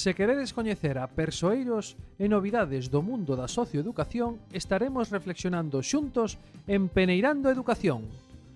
[0.00, 6.88] Se queredes coñecer a persoeiros e novidades do mundo da socioeducación, estaremos reflexionando xuntos en
[6.88, 8.08] Peneirando Educación,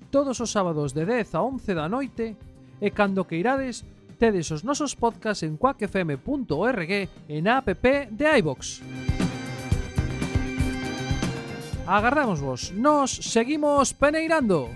[0.08, 2.33] todos os sábados de 10 a 11 da noite,
[2.80, 3.85] e cando que irades,
[4.17, 6.92] tedes os nosos podcasts en quackfm.org
[7.28, 8.81] e na app de iVox.
[11.85, 14.72] Agardamos vos, nos seguimos peneirando.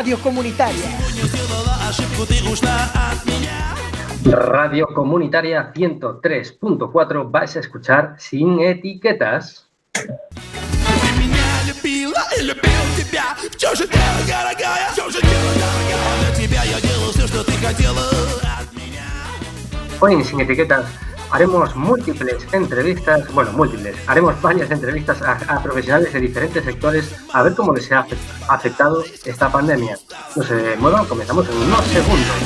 [0.00, 0.96] Radio Comunitaria.
[4.24, 9.68] Radio Comunitaria 103.4 vais a escuchar sin etiquetas.
[20.00, 20.86] Hoy en Sin Etiquetas
[21.30, 27.54] haremos múltiples entrevistas, bueno, múltiples, haremos varias entrevistas a, profesionales de diferentes sectores a ver
[27.54, 28.18] cómo les ha afect-
[28.48, 29.96] afectado esta pandemia.
[30.36, 32.36] No se muevan, comenzamos en unos segundos.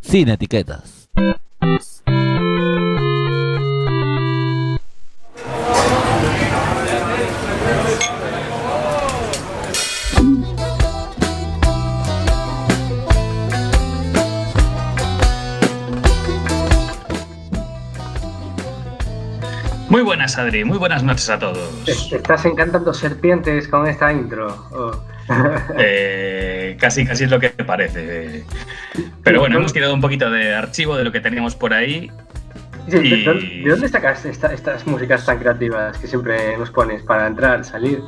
[0.00, 1.08] Sin etiquetas.
[19.92, 20.64] Muy buenas, Adri.
[20.64, 21.84] Muy buenas noches a Te- todos.
[21.84, 24.48] te Estás encantando serpientes con esta intro.
[24.72, 24.90] Oh.
[25.78, 28.42] Eh, casi, casi es lo que parece.
[29.22, 32.10] Pero bueno, hemos tirado un poquito de archivo de lo que teníamos por ahí.
[32.88, 36.70] Sí, ¿de, Y- dónde- de dónde sacas esta- estas músicas tan creativas que siempre nos
[36.70, 38.00] pones para entrar, salir?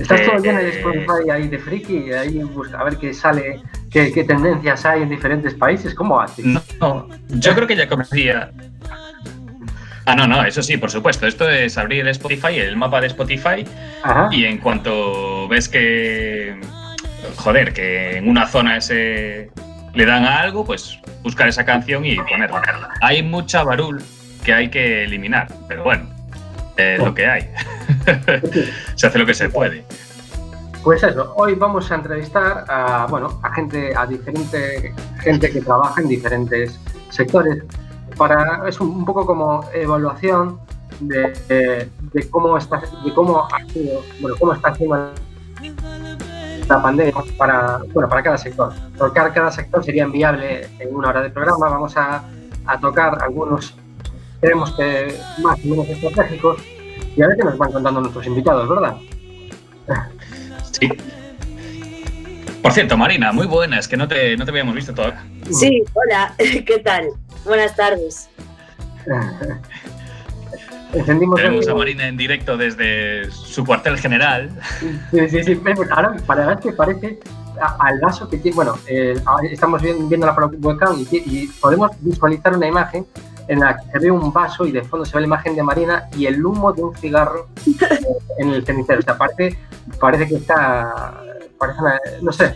[0.00, 3.62] Estás todo Eh, lleno de Spotify ahí de friki, ahí busca a ver qué sale,
[3.88, 5.94] qué, qué tendencias hay en diferentes países.
[5.94, 6.44] ¿Cómo haces?
[6.44, 8.50] No, no, yo creo que ya conocía.
[10.08, 11.26] Ah, no, no, eso sí, por supuesto.
[11.26, 13.64] Esto es abrir el Spotify, el mapa de Spotify,
[14.02, 14.28] Ajá.
[14.32, 16.58] y en cuanto ves que.
[17.36, 19.50] Joder, que en una zona ese
[19.94, 22.90] le dan a algo, pues buscar esa canción y ponerla.
[23.00, 24.02] Hay mucha barul
[24.44, 26.08] que hay que eliminar, pero bueno,
[26.76, 27.50] es lo que hay.
[28.94, 29.84] se hace lo que se puede.
[30.82, 36.00] Pues eso, hoy vamos a entrevistar a, bueno, a gente, a diferente gente que trabaja
[36.00, 36.80] en diferentes
[37.10, 37.62] sectores.
[38.18, 40.58] Para, es un, poco como evaluación
[41.00, 45.12] de, de- de cómo está, de cómo ha sido, bueno, cómo está haciendo
[46.68, 48.72] la pandemia para, bueno, para cada sector.
[48.98, 51.68] Porque cada, sector sería enviable en una hora de programa.
[51.68, 52.24] Vamos a,
[52.66, 53.74] a tocar algunos,
[54.40, 56.60] creemos que más o menos estratégicos,
[57.16, 58.96] y a ver qué nos van contando nuestros invitados, ¿verdad?
[60.72, 60.88] Sí.
[62.62, 65.24] Por cierto, Marina, muy buena, es que no te, no te habíamos visto todavía.
[65.50, 67.08] Sí, hola, ¿qué tal?
[67.48, 68.28] Buenas tardes.
[70.92, 74.50] Encendimos Tenemos a Marina en directo desde su cuartel general.
[75.10, 75.60] Sí, sí, sí.
[75.90, 77.18] Ahora, para ver que parece
[77.78, 78.54] al vaso que tiene.
[78.54, 83.06] Bueno, eh, estamos viendo, la webcam y, y podemos visualizar una imagen
[83.48, 85.62] en la que se ve un vaso y de fondo se ve la imagen de
[85.62, 88.00] Marina y el humo de un cigarro eh,
[88.38, 89.00] en el cenicero.
[89.00, 89.58] O sea, parece,
[90.00, 91.20] parece que está,
[91.58, 92.54] parece una- no sé,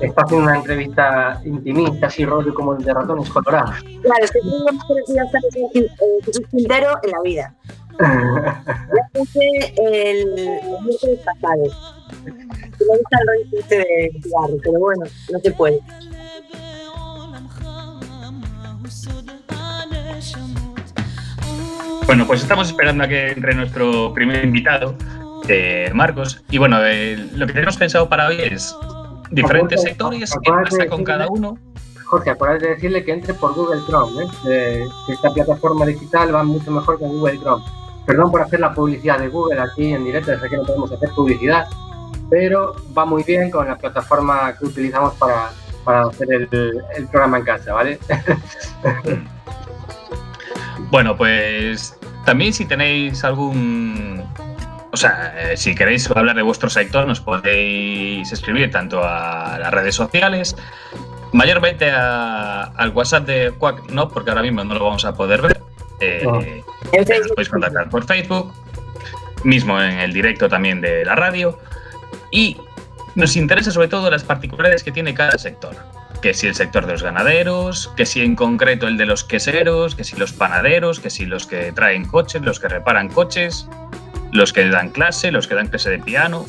[0.00, 3.76] está haciendo una entrevista intimista, así rollo como el de ratones colorados.
[4.02, 7.54] Claro, es que ir a estar en Jesús Quintero en la vida.
[8.94, 10.26] Ya puse el,
[10.84, 11.62] miércoles pasado.
[12.24, 15.78] Me gusta el rollo este de cigarro, pero bueno, no se puede.
[22.06, 24.94] Bueno, pues estamos esperando a que entre nuestro primer invitado,
[25.48, 26.42] eh, Marcos.
[26.50, 28.76] Y bueno, eh, lo que tenemos pensado para hoy es
[29.34, 31.58] diferentes Acuérdate- sectores, qué pasa de con decirle- cada uno.
[32.04, 34.26] Jorge, acuérdate de decirle que entre por Google Chrome, ¿eh?
[34.48, 37.64] Eh, que esta plataforma digital va mucho mejor que Google Chrome.
[38.06, 41.08] Perdón por hacer la publicidad de Google aquí en directo, sé que no podemos hacer
[41.16, 41.66] publicidad,
[42.30, 45.50] pero va muy bien con la plataforma que utilizamos para,
[45.84, 46.48] para hacer el,
[46.96, 47.98] el programa en casa, ¿vale?
[50.90, 54.22] Bueno, pues también si tenéis algún...
[54.94, 59.74] O sea, eh, si queréis hablar de vuestro sector, nos podéis escribir tanto a las
[59.74, 60.54] redes sociales,
[61.32, 65.42] mayormente a- al WhatsApp de Quack, no, porque ahora mismo no lo vamos a poder
[65.42, 65.60] ver.
[65.98, 66.34] Eh, No.
[66.34, 68.52] Nos podéis contactar por Facebook,
[69.42, 71.58] mismo en el directo también de la radio.
[72.30, 72.56] Y
[73.16, 75.74] nos interesa sobre todo las particularidades que tiene cada sector.
[76.22, 79.96] Que si el sector de los ganaderos, que si en concreto el de los queseros,
[79.96, 83.68] que si los panaderos, que si los que traen coches, los que reparan coches,
[84.34, 86.44] los que dan clase, los que dan clase de piano.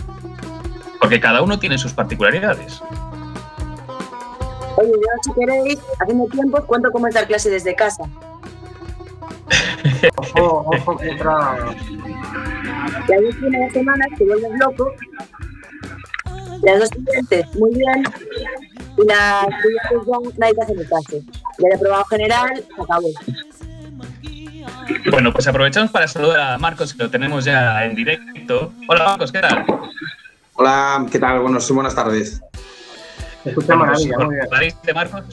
[1.00, 2.82] Porque cada uno tiene sus particularidades.
[4.78, 8.04] Oye, yo si queréis, haciendo tiempo, cuento cómo es dar clase desde casa.
[10.18, 11.58] Ojo, ojo que entra...
[13.08, 14.92] Y hay un fin de semana que vuelves loco.
[16.64, 18.04] Las dos siguientes, muy bien.
[18.98, 21.18] Y las ya nadie te hace ni caso.
[21.60, 23.08] Ya he probado general, se acabó.
[25.12, 28.72] Bueno, pues aprovechamos para saludar a Marcos, que lo tenemos ya en directo.
[28.88, 29.66] Hola Marcos, ¿qué tal?
[30.54, 31.40] Hola, ¿qué tal?
[31.40, 32.42] Buenos, buenas tardes.
[33.44, 34.46] Se escucha Bueno, maravilla, ¿os muy bien.
[34.46, 35.24] acordaréis de Marcos?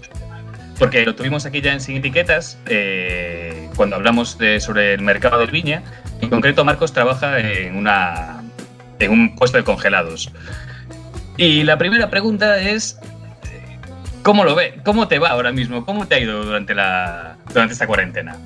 [0.78, 5.38] Porque lo tuvimos aquí ya en Sin Etiquetas eh, cuando hablamos de- sobre el mercado
[5.38, 5.82] del viña.
[6.20, 8.42] En concreto, Marcos trabaja en, una,
[8.98, 10.32] en un puesto de congelados.
[11.36, 12.98] Y la primera pregunta es,
[14.22, 14.80] ¿cómo lo ve?
[14.84, 15.84] ¿Cómo te va ahora mismo?
[15.84, 18.36] ¿Cómo te ha ido durante, la, durante esta cuarentena?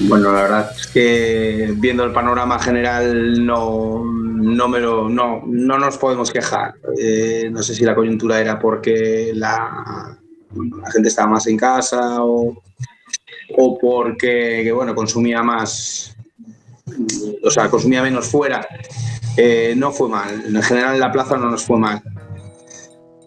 [0.00, 5.78] Bueno, la verdad es que viendo el panorama general no, no, me lo, no, no
[5.78, 6.74] nos podemos quejar.
[7.00, 10.16] Eh, no sé si la coyuntura era porque la,
[10.92, 12.62] gente estaba más en casa o,
[13.56, 16.16] o porque que, bueno, consumía más,
[17.42, 18.66] o sea, consumía menos fuera.
[19.36, 20.44] Eh, no fue mal.
[20.46, 22.00] En general en la plaza no nos fue mal.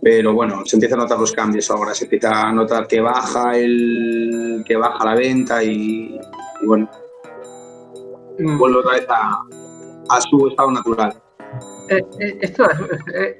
[0.01, 3.55] Pero bueno, se empiezan a notar los cambios ahora, se empieza a notar que baja
[3.57, 6.19] el que baja la venta y,
[6.61, 6.89] y bueno,
[8.39, 8.57] Mm.
[8.57, 9.43] vuelve otra vez a,
[10.09, 11.13] a su estado natural.
[11.89, 12.79] Eh, eh, esto es,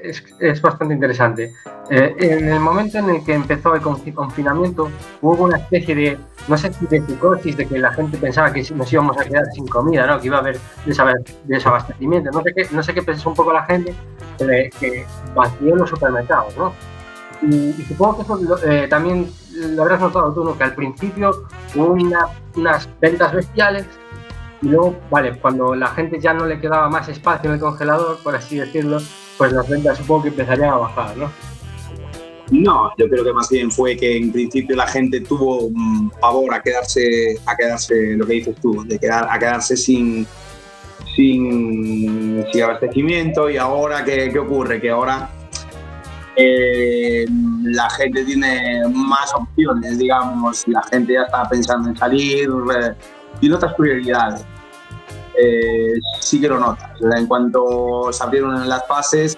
[0.04, 1.54] es- es bastante interesante.
[1.90, 4.90] Eh, en el momento en el que empezó el confi- confinamiento,
[5.22, 6.18] hubo una especie de,
[6.50, 9.46] no sé si de psicosis, de que la gente pensaba que nos íbamos a quedar
[9.54, 10.20] sin comida, ¿no?
[10.20, 11.14] que iba a haber desaba-
[11.46, 12.30] desabastecimiento.
[12.32, 13.96] No sé qué, no sé qué pensó un poco la gente,
[14.38, 16.56] que, que vació los supermercados.
[16.58, 16.74] ¿no?
[17.42, 20.58] Y, supongo que eso eh, también lo habrás notado tú, ¿no?
[20.58, 21.32] que al principio
[21.76, 23.86] hubo una- unas ventas bestiales
[24.62, 28.18] y luego, vale, cuando la gente ya no le quedaba más espacio en el congelador,
[28.20, 29.00] por así decirlo,
[29.38, 31.32] pues las ventas supongo que empezarían a bajar, ¿no?
[32.52, 36.54] No, yo creo que más bien fue que en principio la gente tuvo mm, pavor
[36.54, 40.28] a quedarse, a quedarse, lo que dices tú, de quedar, a quedarse sin,
[41.16, 44.80] sin, sin abastecimiento y ahora ¿qué, qué ocurre?
[44.82, 45.30] Que ahora
[46.44, 47.26] eh,
[47.64, 52.94] la gente tiene más opciones, digamos, la gente ya está pensando en salir, eh,
[53.40, 54.44] tiene otras prioridades.
[55.42, 56.90] Eh, sí que lo notas.
[57.16, 59.38] En cuanto se abrieron las fases,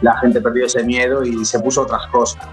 [0.00, 2.44] la gente perdió ese miedo y se puso otras cosas.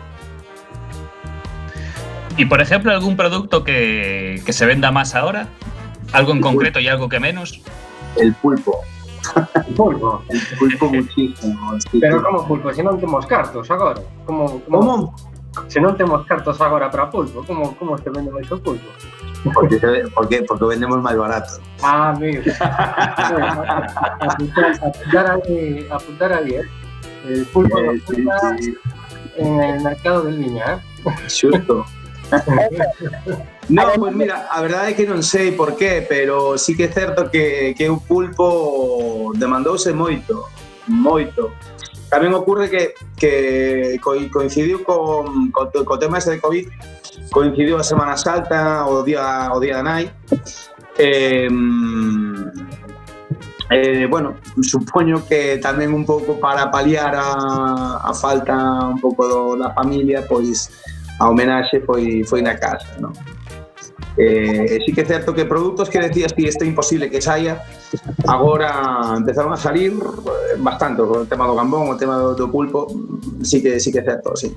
[2.37, 5.47] Y por ejemplo, algún producto que, que se venda más ahora,
[6.13, 7.59] algo en concreto y algo que menos.
[8.15, 8.81] El pulpo,
[9.75, 10.21] pulpo.
[10.57, 11.77] pulpo muchísimo.
[11.99, 14.01] Pero como pulpo, se non temos cartos agora.
[14.25, 15.15] Como, como, ¿Cómo?
[15.67, 18.89] Se non temos cartos agora para pulpo, como, como se vende máis o pulpo?
[19.53, 19.79] Porque.
[20.13, 21.61] Porque vendemos más barato.
[21.81, 22.43] Ah, amigo.
[24.79, 26.65] apuntar, ahí, apuntar ahí, ¿eh?
[27.25, 28.25] El pulpo Eh, sí,
[28.59, 28.77] sí,
[29.37, 30.79] en el mercado del viña, ¿eh?
[31.27, 31.85] xusto.
[33.69, 36.91] No, pues mira, a verdade é que non sei por qué, pero sí que é
[36.91, 40.49] certo que, que o pulpo demandouse moito,
[40.89, 41.53] moito.
[42.09, 46.65] Tamén ocurre que, que coincidiu con, co, co tema ese de COVID,
[47.29, 50.09] coincidiu a Semana Santa, o día, o día da nai,
[50.97, 51.45] eh,
[53.69, 54.33] Eh, bueno,
[54.65, 60.25] supoño que tamén un pouco para paliar a, a falta un pouco do, da familia,
[60.25, 60.73] pois
[61.21, 63.13] a homenaxe foi, foi na casa, non?
[64.17, 67.61] Eh, sí que é certo que produtos que decías que este imposible que saia
[68.27, 72.87] agora empezaron a salir eh, bastante o tema do gambón, o tema do, do pulpo,
[73.43, 74.51] sí que sí que é certo, sí.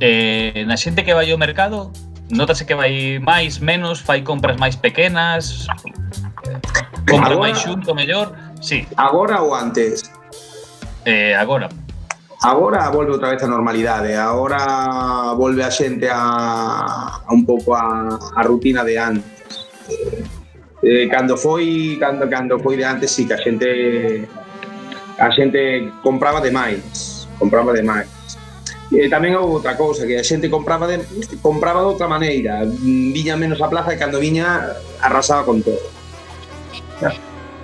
[0.00, 1.92] Eh, na xente que vai ao mercado,
[2.32, 5.68] notase que vai máis, menos, fai compras máis pequenas,
[7.06, 8.82] compra agora, máis xunto mellor, sí.
[8.96, 10.10] Agora ou antes?
[11.04, 11.68] Eh, agora,
[12.44, 14.18] Agora volve outra vez a normalidade, ¿eh?
[14.18, 19.70] agora volve a xente a, a un pouco a, a rutina de antes.
[20.82, 24.26] Eh, cando foi, cando, cando foi de antes, sí, que a xente
[25.22, 28.10] a xente compraba demais, compraba demais.
[28.90, 30.98] E eh, tamén houve outra cousa, que a xente compraba de,
[31.38, 35.78] compraba de outra maneira, viña menos a plaza e cando viña arrasaba con todo.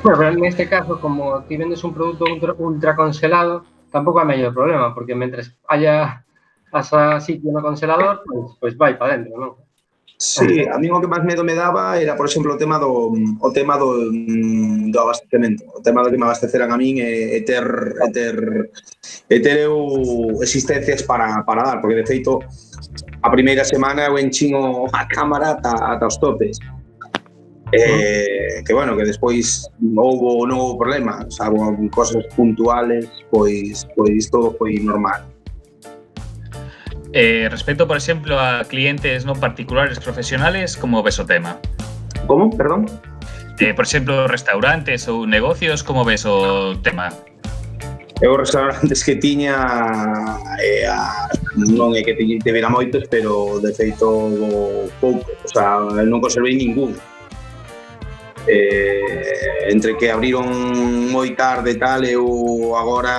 [0.06, 4.52] Bueno, en este caso, como ti vendes un produto ultra, ultra congelado, tampoco hai mellor
[4.52, 6.24] problema, porque mentres haya
[6.72, 9.52] asa sitio no congelador, pues, pues vai para dentro, non?
[10.18, 13.14] Sí, a mí o que máis medo me daba era, por exemplo, o tema do
[13.14, 17.38] o tema do, mm, do abastecemento, o tema do que me abasteceran a min e,
[17.38, 18.34] e ter e ter
[19.30, 19.78] e ter eu
[20.42, 22.42] existencias para, para dar, porque de feito
[23.22, 24.58] a primeira semana eu enchín
[24.90, 26.58] a cámara ata, ata os topes
[27.72, 34.54] eh, que bueno, que despois houbo non houve problema, salvo cosas puntuales, pois pois todo
[34.56, 35.24] foi normal.
[37.12, 41.56] Eh, respecto, por exemplo, a clientes non particulares profesionales, como ves o tema?
[42.28, 42.52] Como?
[42.52, 42.84] Perdón?
[43.58, 47.08] Eh, por exemplo, restaurantes ou negocios, como ves o tema?
[48.20, 49.56] Eu restaurantes que tiña
[50.60, 54.06] eh, a, non é que te, te moitos, pero de feito
[55.00, 56.92] pouco, o sea, non conservei ningún
[58.48, 60.48] eh, entre que abriron
[61.12, 62.24] moi tarde e tal, eu
[62.74, 63.14] agora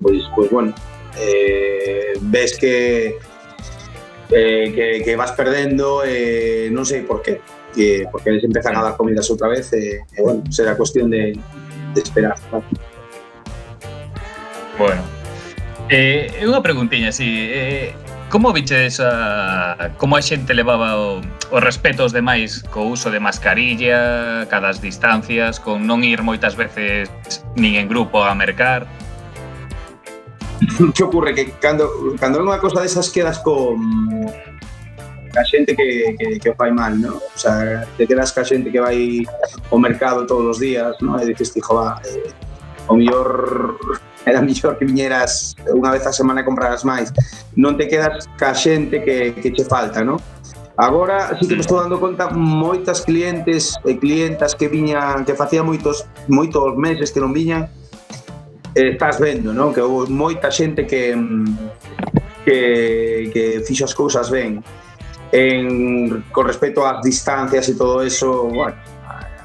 [0.00, 0.72] pois, pois bueno,
[1.20, 3.16] eh, ves que,
[4.32, 7.40] eh, que que vas perdendo eh, non sei por qué
[7.74, 11.10] que porque eles empezan a dar comidas outra vez e, eh, eh, bueno, será cuestión
[11.10, 11.36] de,
[11.92, 12.64] de esperar ¿vale?
[14.78, 15.02] Bueno,
[15.86, 17.94] eh, unha preguntiña así, eh,
[18.34, 21.22] Como viches a, como a xente levaba o,
[21.54, 27.06] o respeto aos demais co uso de mascarilla, cadas distancias, con non ir moitas veces
[27.54, 28.90] nin en grupo a mercar?
[30.98, 31.30] Que ocurre?
[31.30, 31.86] Que cando,
[32.18, 33.78] cando unha cosa desas quedas con
[34.26, 37.22] a xente que, que, que o fai mal, ¿no?
[37.22, 39.22] O sea, te quedas ca xente que vai
[39.70, 41.22] ao mercado todos os días, ¿no?
[41.22, 42.34] E dices, tijo, va, eh,
[42.90, 43.78] o mellor
[44.26, 47.12] era mellor que viñeras unha vez a semana e compraras máis.
[47.56, 50.16] Non te quedas ca xente que, que che falta, non?
[50.76, 51.66] Agora sí que me mm.
[51.66, 57.20] estou dando conta moitas clientes e clientas que viñan, que facía moitos moitos meses que
[57.22, 57.70] non viñan,
[58.74, 59.70] eh, estás vendo, non?
[59.70, 61.14] Que houve moita xente que
[62.44, 64.64] que, que fixo as cousas ben.
[65.34, 68.76] En, con respecto ás distancias e todo eso, bueno,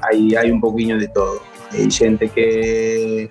[0.02, 1.42] hai, hai un poquinho de todo.
[1.70, 3.28] Hai xente que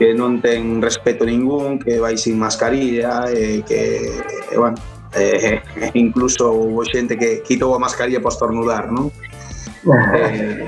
[0.00, 4.08] que non ten respeto ningún, que vai sin mascarilla, e que,
[4.48, 4.80] e, bueno,
[5.12, 5.60] eh,
[5.92, 9.12] incluso houve xente que quitou a mascarilla para estornudar, non?
[9.92, 10.64] Eh,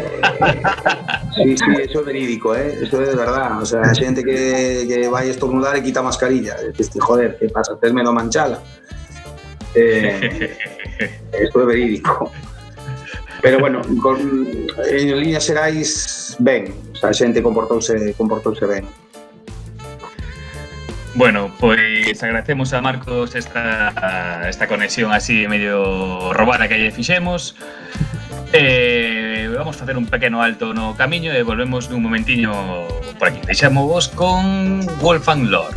[1.32, 2.76] sí, sí, eso é verídico, ¿eh?
[2.84, 3.56] Eso é de verdad.
[3.56, 6.52] O sea, a xente que, que vai estornudar e quita mascarilla.
[6.76, 7.72] Dices, joder, que pasa?
[7.80, 8.60] Tes medo a manchala.
[9.72, 10.52] Eh,
[11.40, 12.28] eso é verídico.
[13.40, 14.20] Pero bueno, con,
[14.92, 16.68] en líneas xerais, ben.
[17.00, 18.84] A xente comportouse, comportouse ben.
[21.14, 27.54] Bueno, pois agradecemos a Marcos esta, esta conexión así medio robada que lle fixemos.
[28.52, 32.52] Eh, vamos a facer un pequeno alto no camiño e volvemos nun momentiño
[33.20, 33.44] por aquí.
[33.44, 35.76] Deixamos vos con Wolfgang Lore.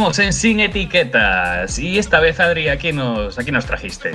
[0.00, 1.78] Volvemos en Sin Etiquetas.
[1.78, 4.12] Y esta vez, Adri, aquí nos, aquí nos trajiste.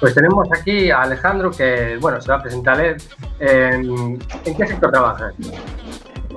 [0.00, 2.96] Pues tenemos aquí a Alejandro que, bueno, se va a presentar él.
[3.38, 5.34] ¿En, ¿en qué sector trabajas?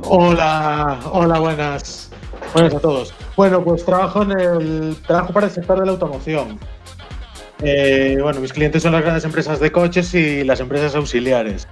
[0.04, 2.12] Hola, hola, buenas.
[2.54, 3.14] Buenas a todos.
[3.38, 6.60] Bueno, pues trabajo en el trabajo para el sector de la automoción.
[7.62, 11.70] Eh, bueno, mis clientes son las grandes empresas de coches y las empresas auxiliares.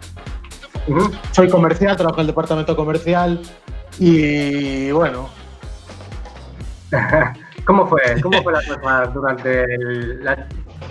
[1.34, 3.42] Soy comercial, trabajo en el departamento comercial
[4.00, 5.30] y bueno,
[7.66, 10.48] ¿Cómo fue, cómo fue la cosa durante, el- la,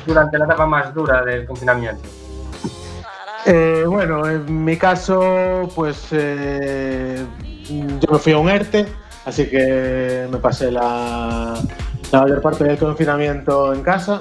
[0.06, 2.02] durante la etapa más dura del confinamiento?
[3.46, 7.24] Eh, bueno, en mi caso, pues eh,
[7.68, 8.86] yo me fui a un ERTE,
[9.24, 11.54] así que me pasé la,
[12.12, 14.20] la mayor parte del confinamiento en casa.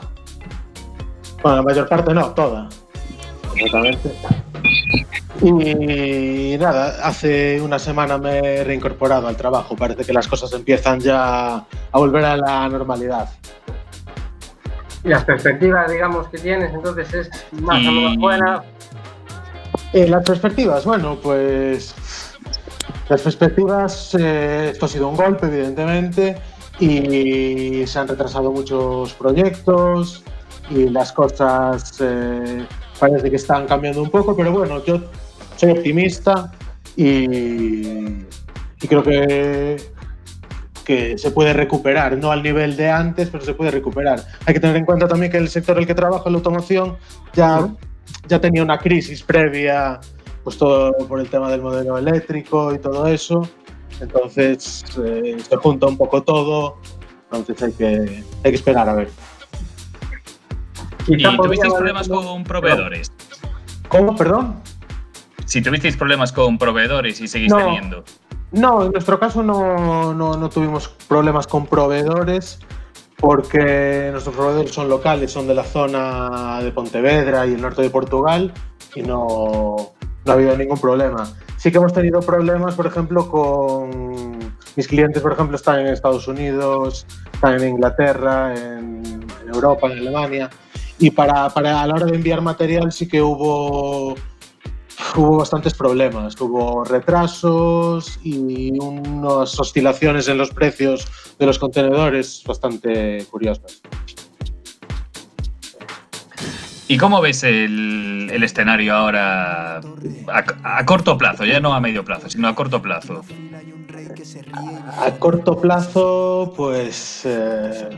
[1.44, 2.70] Bueno, la mayor parte no, toda.
[3.48, 4.12] Completamente.
[5.42, 9.76] Y nada, hace una semana me he reincorporado al trabajo.
[9.76, 13.30] Parece que las cosas empiezan ya a volver a la normalidad.
[15.04, 17.30] Y las perspectivas, digamos, que tienes, entonces es
[17.62, 18.64] más o menos buena.
[19.94, 21.96] Eh, las perspectivas, bueno, pues
[23.08, 26.38] las perspectivas, eh, esto ha sido un golpe, evidentemente,
[26.80, 30.24] y se han retrasado muchos proyectos
[30.70, 32.66] y las cosas eh,
[33.00, 35.02] parece que están cambiando un poco, pero bueno, yo
[35.60, 36.52] soy optimista
[36.96, 37.26] y,
[38.82, 39.78] y creo que,
[40.86, 44.24] que se puede recuperar, no al nivel de antes, pero se puede recuperar.
[44.46, 46.98] Hay que tener en cuenta también que el sector en el que trabajo, la automoción,
[47.34, 47.70] ya
[48.28, 50.00] ya tenía una crisis previa,
[50.44, 53.48] pues todo por el tema del modelo eléctrico y todo eso.
[54.00, 56.78] Entonces eh, se junta un poco todo.
[57.32, 59.10] Entonces hay que, hay que esperar a ver.
[61.08, 63.12] ¿Y tuvisteis problemas con proveedores?
[63.88, 64.16] ¿Cómo?
[64.16, 64.62] Perdón.
[65.50, 67.58] Si tuvisteis problemas con proveedores y seguís No.
[67.58, 68.04] teniendo.
[68.52, 72.60] No, en nuestro caso no, no, no tuvimos problemas con proveedores
[73.18, 77.90] porque nuestros proveedores son locales, son de la zona de Pontevedra y el norte de
[77.90, 78.54] Portugal
[78.94, 79.92] y no,
[80.24, 81.28] no ha habido ningún problema.
[81.58, 84.38] Sí que hemos tenido problemas, por ejemplo, con
[84.76, 90.48] mis clientes, por ejemplo, están en Estados Unidos, están en Inglaterra, en, Europa, en Alemania
[91.00, 94.14] y para, para a la hora de enviar material sí que hubo
[95.16, 96.40] hubo bastantes problemas.
[96.40, 103.82] Hubo retrasos y unas oscilaciones en los precios de los contenedores bastante curiosas.
[106.88, 109.80] ¿Y cómo ves el, el escenario ahora a,
[110.64, 111.46] a corto plazo?
[111.46, 113.22] Ya no a medio plazo, sino a corto plazo.
[114.98, 117.22] A corto plazo, pues.
[117.26, 117.90] eh,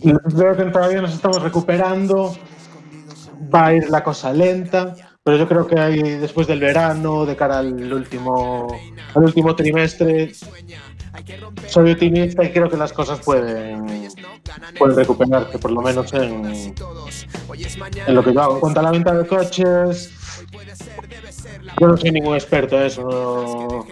[0.00, 2.36] Creo que todavía nos estamos recuperando.
[3.42, 7.36] Va a ir la cosa lenta, pero yo creo que hay, después del verano, de
[7.36, 8.68] cara al último,
[9.14, 10.32] al último trimestre,
[11.66, 14.08] soy optimista y creo que las cosas pueden,
[14.78, 16.74] pueden recuperarse, por lo menos en,
[18.08, 18.54] lo que yo hago.
[18.54, 20.10] En cuanto a la venta de coches,
[21.80, 23.02] yo no soy ningún experto en eso.
[23.02, 23.86] No,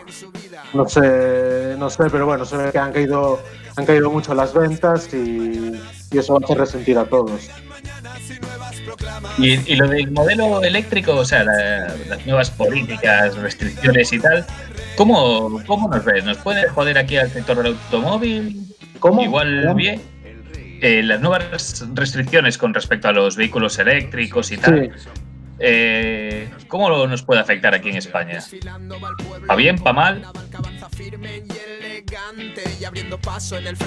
[0.74, 3.40] no sé, no sé, pero bueno, se ve que han caído,
[3.76, 5.72] han caído mucho las ventas y,
[6.10, 7.48] y eso va a hacer resentir a todos.
[9.38, 14.44] Y, y lo del modelo eléctrico, o sea, la- las nuevas políticas, restricciones y tal,
[14.96, 16.24] ¿cómo, ¿cómo nos ves?
[16.24, 18.62] ¿Nos puede joder aquí al sector del automóvil?
[18.98, 19.22] ¿Cómo?
[19.22, 19.74] Igual ¿Cómo?
[19.74, 20.02] bien.
[20.80, 25.10] Eh, las nuevas restricciones con respecto a los vehículos eléctricos y tal, Sí.
[25.58, 28.38] eh, ¿cómo nos puede afectar aquí en España?
[29.48, 30.22] ¿Pa bien, pa mal?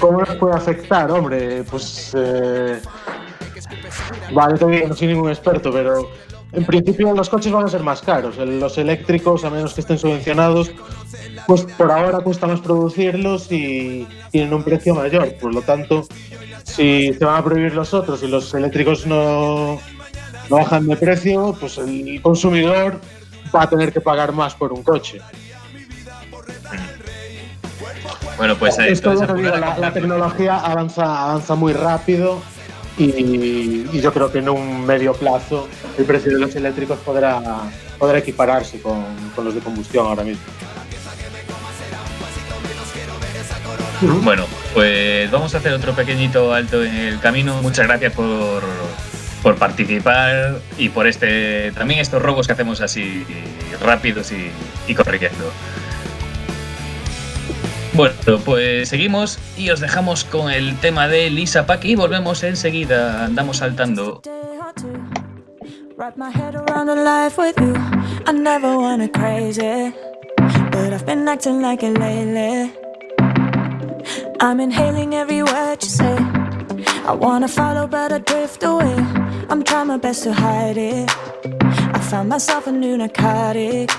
[0.00, 1.10] ¿Cómo nos puede afectar?
[1.10, 2.12] Hombre, pues.
[2.14, 2.80] eh,
[4.32, 6.08] Vale, todavía no soy ningún experto, pero
[6.52, 8.36] en principio los coches van a ser más caros.
[8.36, 10.70] Los eléctricos, a menos que estén subvencionados,
[11.46, 15.34] pues por ahora cuesta más producirlos y tienen un precio mayor.
[15.40, 16.06] Por lo tanto,
[16.64, 19.78] si se van a prohibir los otros y los eléctricos no,
[20.50, 23.00] no bajan de precio, pues el consumidor
[23.54, 25.20] va a tener que pagar más por un coche.
[28.36, 32.40] Bueno, pues eh, Esto digo, la, la tecnología avanza, avanza muy rápido
[32.98, 37.40] y, yo creo que en un medio plazo el precio de los eléctricos podrá,
[37.98, 40.42] podrá equipararse con, con los de combustión ahora mismo.
[44.22, 47.62] Bueno, pues vamos a hacer otro pequeñito alto en el camino.
[47.62, 48.64] Muchas gracias por,
[49.44, 53.24] por participar y por este también estos robos que hacemos así
[53.80, 54.50] rápidos y,
[54.88, 55.52] y corriendo.
[57.94, 63.26] Bueno, pues seguimos y os dejamos con el tema de Lisa Pack y volvemos enseguida.
[63.26, 64.22] Andamos saltando.
[65.98, 67.74] Wrap my head around a life with you.
[68.26, 69.92] I never wanna crazy,
[70.70, 72.72] but I've been acting like it lately.
[74.40, 76.16] I'm inhaling every word you say.
[77.06, 78.96] I wanna follow, but I drift away.
[79.50, 81.10] I'm trying my best to hide it.
[81.94, 83.90] I found myself a new narcotic.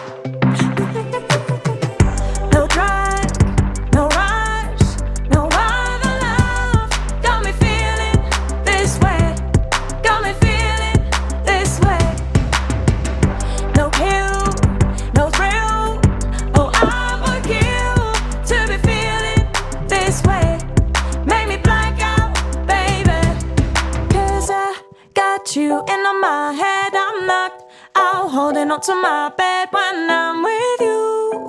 [25.55, 26.93] You in my head.
[26.95, 27.63] I'm knocked
[27.95, 31.41] out, holding on to my bed when I'm with you.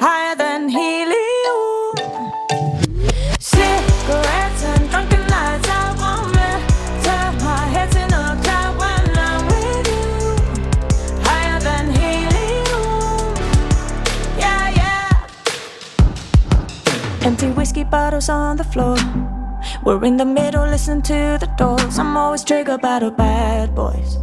[0.00, 1.94] Higher than helium.
[3.38, 5.68] Cigarettes and drunken nights.
[5.68, 6.50] I want me.
[7.04, 10.06] Turn my head in a cloud when I'm with you.
[11.22, 13.34] Higher than helium.
[14.38, 15.26] Yeah, yeah.
[17.26, 18.96] Empty whiskey bottles on the floor.
[19.88, 21.98] We're in the middle, listen to the doors.
[21.98, 24.18] I'm always triggered by the bad boys.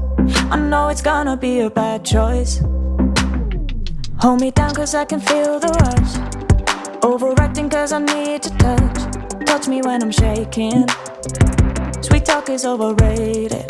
[0.52, 2.60] I know it's gonna be a bad choice.
[4.20, 7.04] Hold me down, cause I can feel the rush.
[7.04, 9.46] Overacting, cause I need to touch.
[9.48, 10.86] Touch me when I'm shaking.
[12.04, 13.66] Sweet talk is overrated.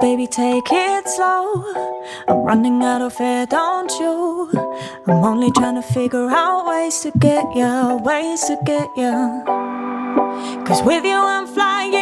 [0.00, 1.62] Baby, take it slow.
[2.28, 4.50] I'm running out of air, don't you?
[5.06, 9.44] I'm only trying to figure out ways to get ya, ways to get ya.
[10.64, 11.92] Cause with you, I'm flying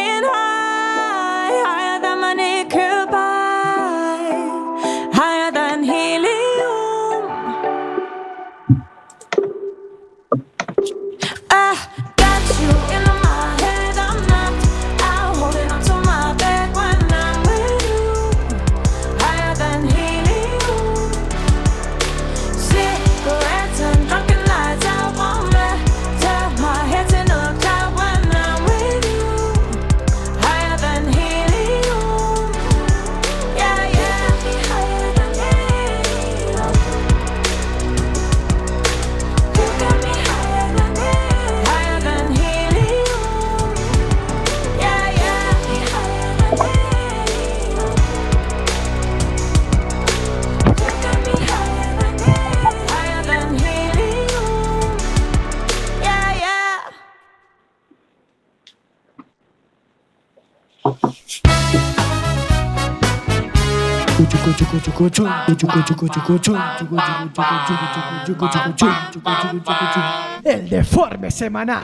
[70.43, 71.83] El deforme semanal.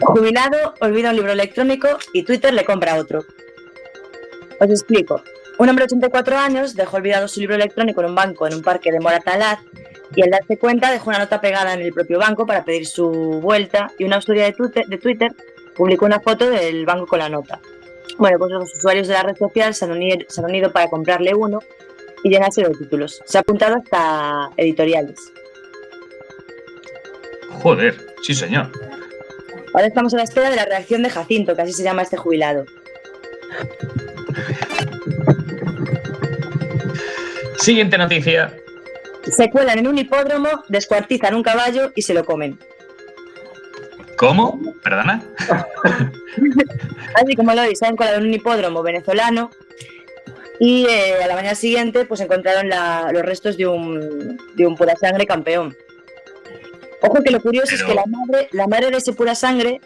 [0.00, 3.24] Jubilado, olvida un libro electrónico y Twitter le compra otro.
[4.58, 5.22] Os explico.
[5.58, 8.62] Un hombre de 84 años dejó olvidado su libro electrónico en un banco en un
[8.62, 9.60] parque de Moratalaz
[10.14, 13.10] y al darse cuenta dejó una nota pegada en el propio banco para pedir su
[13.42, 15.32] vuelta y una usuaria de Twitter, de Twitter
[15.74, 17.60] publicó una foto del banco con la nota.
[18.18, 20.88] Bueno, pues los usuarios de la red social se han, unido, se han unido para
[20.88, 21.60] comprarle uno
[22.22, 23.22] y llenarse de títulos.
[23.26, 25.32] Se ha apuntado hasta editoriales.
[27.62, 28.70] Joder, sí señor.
[29.74, 32.16] Ahora estamos a la espera de la reacción de Jacinto, que así se llama este
[32.16, 32.64] jubilado.
[37.58, 38.54] Siguiente noticia.
[39.30, 42.58] Se cuelan en un hipódromo, descuartizan un caballo y se lo comen.
[44.16, 44.58] ¿Cómo?
[44.82, 45.22] ¿Perdona?
[47.14, 49.50] Así como lo oís, se han colado en un hipódromo venezolano
[50.58, 54.74] y eh, a la mañana siguiente pues encontraron la- los restos de un, de un
[54.76, 55.76] pura sangre campeón.
[57.02, 59.80] Ojo que lo curioso es que la madre, la madre de ese pura sangre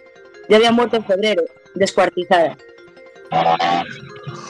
[0.48, 1.42] ya había muerto en febrero,
[1.74, 2.56] descuartizada.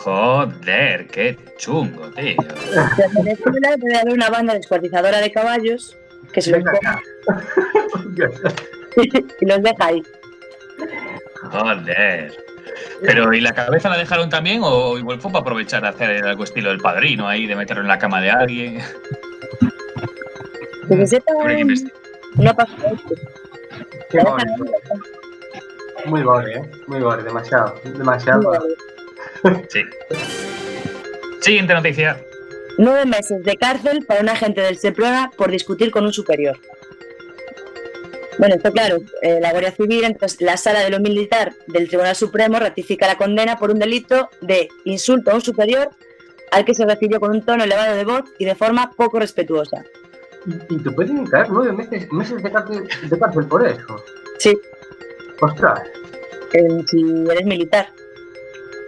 [0.02, 2.36] Joder, qué chungo, tío.
[2.36, 5.98] En Venezuela debe haber una banda descuartizadora de caballos
[6.32, 6.62] que se los
[9.40, 10.02] y los deja ahí.
[11.52, 12.34] Joder.
[13.02, 16.44] Pero, ¿y la cabeza la dejaron también o igual fue para aprovechar a hacer algo
[16.44, 18.80] estilo del padrino ahí, de meterlo en la cama de alguien?
[20.88, 21.90] Que se sepa, no esto.
[24.10, 24.18] Qué.
[26.06, 26.70] Muy gore, ¿eh?
[26.86, 27.74] Muy gore, demasiado.
[27.84, 28.50] Demasiado.
[29.68, 29.80] Sí.
[31.40, 32.20] Siguiente noticia.
[32.78, 36.58] Nueve meses de cárcel para un agente del Seprona por discutir con un superior.
[38.38, 42.16] Bueno, esto claro, eh, la Guardia Civil, entonces la Sala de lo Militar del Tribunal
[42.16, 45.90] Supremo ratifica la condena por un delito de insulto a un superior
[46.52, 49.84] al que se refirió con un tono elevado de voz y de forma poco respetuosa.
[50.70, 54.02] Y te pueden caer nueve meses, meses de, cárcel, de cárcel por eso.
[54.38, 54.58] Sí,
[55.40, 55.80] Ostras.
[56.54, 57.88] eh, si eres militar.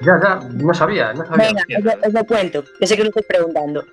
[0.05, 1.49] Ya, ya, no sabía, no sabía.
[1.49, 3.85] Venga, os lo, os lo cuento, que sé que lo estáis preguntando.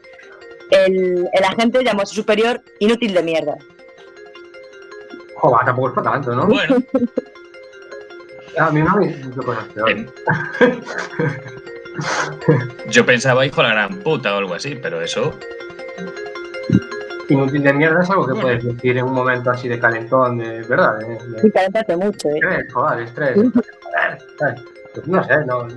[0.71, 3.55] El, el agente llamó a su superior inútil de mierda.
[5.35, 6.45] Joder, tampoco es para tanto, ¿no?
[6.47, 6.77] Bueno,
[8.57, 9.95] A mí no me han dicho cosas peores.
[9.97, 10.07] em,
[12.89, 15.37] yo pensaba hijo de la gran puta o algo así, pero eso.
[17.29, 20.63] Inútil de mierda es algo que puedes decir en un momento así de calentón, de
[20.63, 22.33] verdad, de, de Sí, calentate mucho, ¿eh?
[22.39, 23.37] estrés, joder, estrés.
[24.99, 25.67] Pues no sé, no.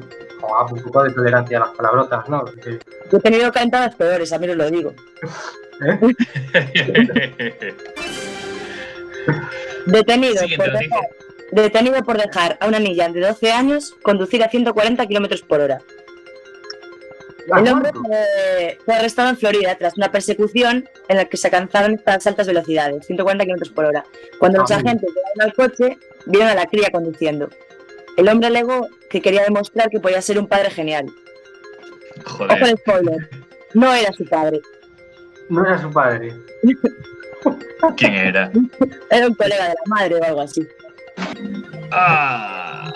[0.40, 2.44] Joder, un poco de tolerancia a las palabrotas, ¿no?
[3.11, 4.92] Yo he tenido calentadas peores, a mí os lo digo.
[5.87, 5.98] ¿eh?
[9.87, 11.00] Detenido Siguiente por, dejar,
[11.52, 15.80] detenido por dejar a una niña de 12 años conducir a 140 kilómetros por hora.
[17.50, 17.90] ¿A El hombre
[18.85, 23.04] fue arrestado en Florida tras una persecución en la que se alcanzaron estas altas velocidades,
[23.06, 24.04] 140 kilómetros por hora.
[24.38, 27.48] Cuando los Ah, agentes llegaron al coche, vieron a la cría conduciendo.
[28.16, 31.07] El hombre alegó que quería demostrar que podía ser un padre genial.
[32.27, 32.62] Ojo Joder.
[32.64, 33.31] al spoiler.
[33.75, 34.61] No era su padre,
[35.48, 36.35] No era su padre.
[37.96, 38.53] ¿Quién era?
[39.11, 40.66] era un colega de la madre o algo así.
[41.90, 42.92] Ah.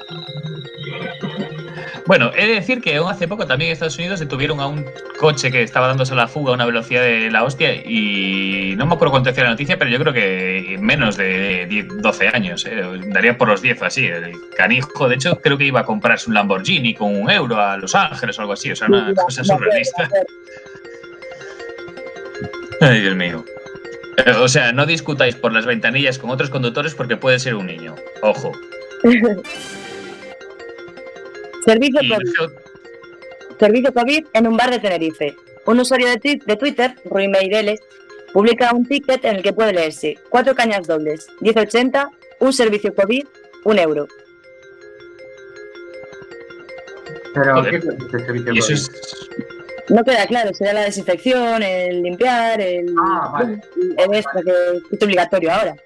[2.07, 4.85] Bueno, he de decir que aún hace poco también en Estados Unidos detuvieron a un
[5.19, 8.95] coche que estaba dándose la fuga a una velocidad de la hostia y no me
[8.95, 12.81] acuerdo cuánto decía la noticia, pero yo creo que menos de 10, 12 años, eh,
[13.09, 14.07] daría por los 10 o así.
[14.07, 17.77] El canijo, de hecho, creo que iba a comprarse un Lamborghini con un euro a
[17.77, 20.09] Los Ángeles o algo así, o sea, una cosa surrealista.
[22.81, 23.45] Ay, Dios mío.
[24.19, 27.67] Eh, O sea, no discutáis por las ventanillas con otros conductores porque puede ser un
[27.67, 27.97] niño.
[28.23, 28.53] Ojo.
[31.67, 32.53] Servicio Y COVID.
[33.59, 35.35] Servicio COVID en un bar de Tenerife.
[35.67, 37.81] Un usuario de, de Twitter, Rui Meireles,
[38.33, 42.09] publica un ticket en el que puede leerse cuatro cañas dobles, 1080,
[42.41, 43.25] un servicio COVID,
[43.65, 44.07] un euro.
[47.35, 47.65] Pero.
[47.65, 47.81] ¿qué
[48.21, 48.71] servicio COVID?
[48.71, 48.91] es
[49.89, 53.61] No queda claro, será la desinfección, el limpiar, el, Ah, vale.
[53.99, 54.53] el extra que
[54.93, 55.77] es obligatorio ahora.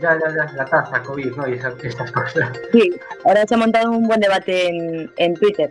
[0.00, 1.48] Ya, ya, ya, la tasa COVID, ¿no?
[1.48, 2.50] Y esas, estas cosas.
[2.72, 5.70] Sí, ahora se ha montado un buen debate en, en Twitter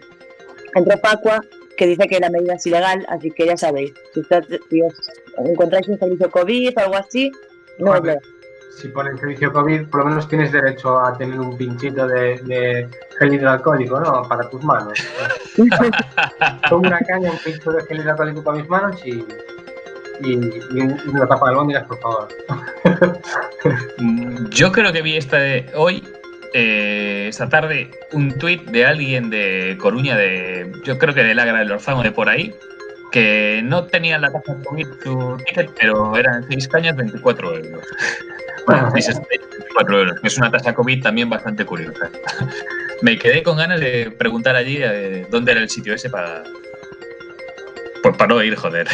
[0.75, 1.41] entre Facua,
[1.77, 4.93] que dice que la medida es ilegal, así que ya sabéis, si, usted- si os
[5.38, 7.31] encontráis un servicio COVID o algo así,
[7.79, 8.13] no os lo-
[8.79, 12.89] Si ponen servicio COVID, por lo menos tienes derecho a tener un pinchito de, de
[13.19, 14.23] gel hidroalcohólico, ¿no?
[14.27, 14.97] Para tus manos.
[16.71, 19.23] Una caña, un pincho de gel hidroalcohólico para mis manos y,
[20.21, 22.28] y, y un- y una tapa de albóndigas, por favor.
[24.52, 26.04] Yo creo que vi esta de hoy,
[26.54, 31.60] eh, esta tarde, un tuit de alguien de Coruña, de yo creo que de Lagra
[31.60, 32.54] del Orzano, de por ahí,
[33.12, 37.84] que no tenían la tasa COVID su ticket, pero eran 6 cañas, 24 euros.
[38.65, 42.10] Bueno, 6 24 euros, que es una tasa COVID también bastante curiosa.
[43.02, 46.43] Me quedé con ganas de preguntar allí eh, dónde era el sitio ese para.
[48.03, 48.87] Pues para no ir, joder.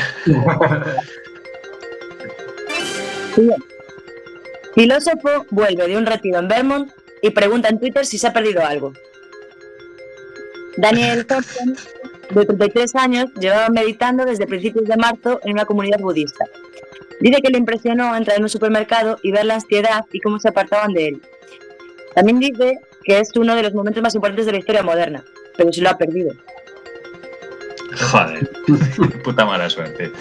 [4.76, 6.92] Filósofo vuelve de un retiro en Vermont
[7.22, 8.94] y pregunta en Twitter si se ha perdido algo.
[10.78, 11.76] Daniel Thompson,
[12.30, 16.46] de 33 años, llevaba meditando desde principios de marzo en una comunidad budista.
[17.20, 20.50] Dice que le impresionó entrar en un supermercado y ver la ansiedad y cómo se
[20.50, 21.22] apartaban de él.
[22.16, 25.26] También dice que es uno de los momentos más importantes de la historia moderna,
[25.58, 26.32] pero se lo ha perdido.
[27.98, 28.50] Joder,
[29.24, 30.12] puta mala suerte.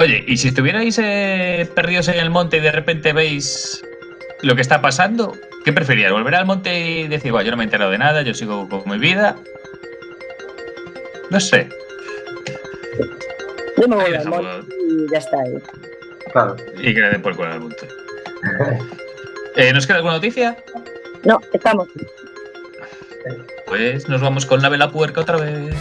[0.00, 3.84] Oye, ¿y si estuvierais eh, perdidos en el monte y de repente veis
[4.42, 5.36] lo que está pasando?
[5.64, 6.12] ¿Qué preferías?
[6.12, 8.68] ¿Volver al monte y decir, bueno, yo no me he enterado de nada, yo sigo
[8.68, 9.36] con mi vida?
[11.30, 11.68] No sé.
[13.76, 15.36] Yo me voy Ahí al monte y ya está.
[15.44, 15.60] eh.
[16.32, 16.56] Claro.
[16.78, 17.88] Y que le den por culo al monte.
[19.56, 20.56] Eh, ¿Nos queda alguna noticia?
[21.24, 21.88] No, estamos.
[23.66, 25.74] Pues nos vamos con la vela puerca otra vez.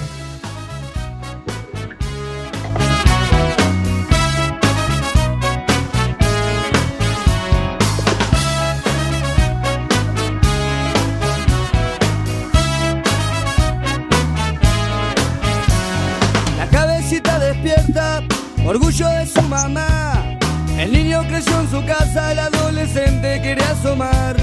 [16.58, 18.24] La cabecita despierta,
[18.66, 20.38] orgullo de su mamá.
[20.78, 24.36] El niño creció en su casa, el adolescente quería asomar.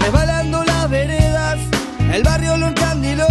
[0.00, 0.73] Resbalando veredas,
[2.14, 3.26] el barrio lo encandiló.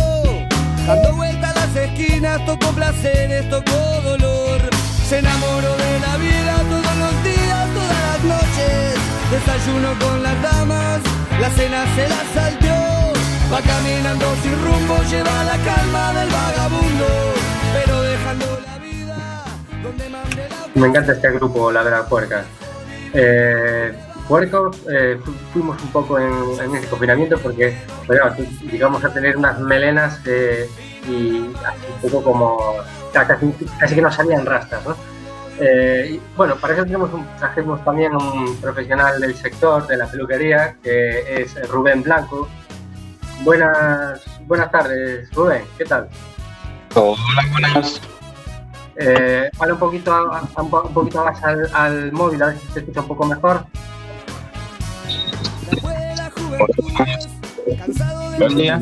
[0.85, 4.59] Dando vueltas las esquinas, tocó placeres, tocó dolor.
[5.07, 8.95] Se enamoró de la vida todos los días, todas las noches.
[9.31, 10.99] Desayuno con las damas,
[11.39, 13.13] la cena se la salteó.
[13.53, 17.07] Va caminando sin rumbo, lleva la calma del vagabundo.
[17.73, 19.43] Pero dejando la vida
[19.81, 22.45] donde mande la Me encanta este grupo, la verdad, Puercas.
[23.13, 23.93] Eh,
[24.27, 26.31] Puercos, eh, fu- fuimos un poco en,
[26.61, 30.69] en ese confinamiento porque, bueno, tú- digamos, a tener unas melenas eh,
[31.07, 32.75] y así un poco como,
[33.11, 33.33] casi,
[33.79, 34.95] casi que no salían rastas, ¿no?
[35.59, 40.77] Eh, bueno, para eso tenemos un- trajimos también un profesional del sector, de la peluquería,
[40.81, 42.47] que es Rubén Blanco.
[43.41, 46.07] Buenas, buenas tardes, Rubén, ¿qué tal?
[46.95, 47.99] Hola, buenas.
[48.95, 53.01] Eh, habla un poquito, un poquito más al, al móvil, a ver si se escucha
[53.01, 53.65] un poco mejor.
[58.37, 58.81] Buen día.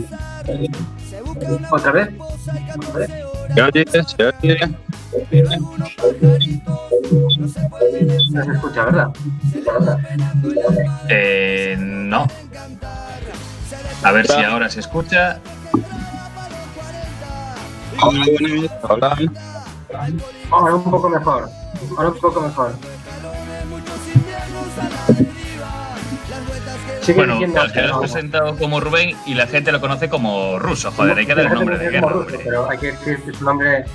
[1.71, 2.09] ¿Otra vez?
[3.53, 3.85] ¿Se oye?
[3.91, 4.75] ¿Se oye?
[8.31, 9.09] No se escucha, ¿verdad?
[11.09, 12.27] Eh, no.
[14.03, 15.39] A ver si ahora se escucha.
[18.01, 18.71] Hola, buenas.
[18.83, 19.17] Hola.
[20.49, 21.49] Ahora un poco mejor.
[21.97, 22.73] Ahora un poco mejor.
[27.01, 30.07] Sigue Bueno, diciendo claro, que lo has presentado como Rubén y la gente lo conoce
[30.09, 30.91] como ruso.
[30.91, 32.07] Joder, hay que dar el nombre de guerra.
[32.09, 33.85] ruso, Pero hay que decir que su nombre,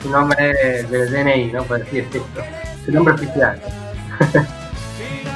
[0.00, 1.64] su nombre de DNI, ¿no?
[1.64, 2.20] Por decir, sí,
[2.84, 3.60] su nombre oficial.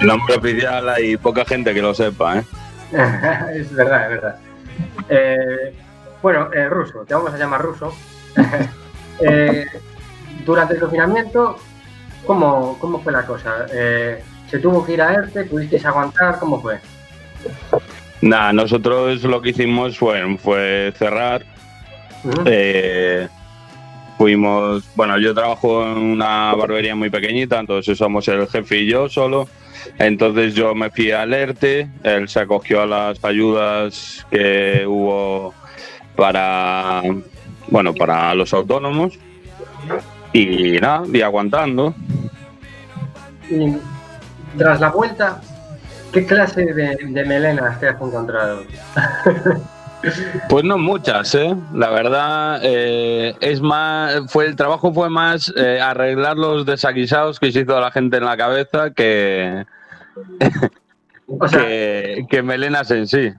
[0.00, 2.44] El nombre oficial hay poca gente que lo sepa, ¿eh?
[3.54, 4.36] es verdad, es verdad.
[5.08, 5.74] Eh,
[6.20, 7.92] bueno, eh, ruso, te vamos a llamar ruso.
[9.18, 9.64] Eh,
[10.44, 11.56] durante el confinamiento,
[12.26, 13.64] ¿cómo, cómo fue la cosa?
[13.72, 15.44] Eh, ¿Se tuvo que ir a ERTE?
[15.44, 16.38] ¿Pudisteis aguantar?
[16.38, 16.78] ¿Cómo fue?
[18.22, 21.44] Nada, nosotros lo que hicimos fue, fue cerrar.
[22.44, 23.28] Eh,
[24.18, 29.08] fuimos, bueno, yo trabajo en una barbería muy pequeñita, entonces somos el jefe y yo
[29.08, 29.48] solo.
[29.98, 35.54] Entonces yo me fui al ERTE, él se acogió a las ayudas que hubo
[36.16, 37.02] para,
[37.68, 39.18] bueno, para los autónomos.
[40.32, 41.94] Y nada, y aguantando.
[43.48, 43.76] Y
[44.58, 45.40] tras la vuelta,
[46.16, 48.62] ¿qué clase de, de melenas te has encontrado?
[50.48, 51.56] Pues no muchas, ¿eh?
[51.74, 57.50] La verdad, eh, es más, fue el trabajo fue más eh, arreglar los desaguisados que
[57.50, 59.64] se hizo la gente en la cabeza que,
[61.50, 63.32] que, que melenas en sí.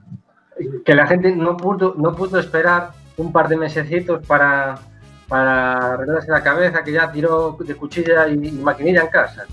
[0.84, 4.78] Que la gente no pudo, no pudo esperar un par de mesecitos para,
[5.26, 9.46] para arreglarse la cabeza, que ya tiró de cuchilla y, y maquinilla en casa.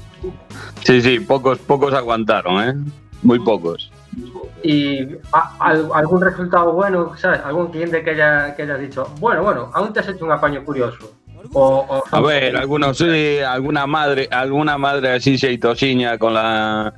[0.84, 2.76] Sí, sí, pocos, pocos aguantaron, ¿eh?
[3.26, 3.92] Muy pocos.
[4.64, 5.02] Y
[5.34, 5.52] a-
[5.94, 7.42] algún resultado bueno, ¿sabes?
[7.44, 10.64] Algún cliente que haya, que hayas dicho, bueno, bueno, aún te has hecho un apaño
[10.64, 11.12] curioso.
[11.54, 16.34] O, o- A ver, algunos sí, alguna madre, alguna madre así se hizo siña con
[16.34, 16.94] la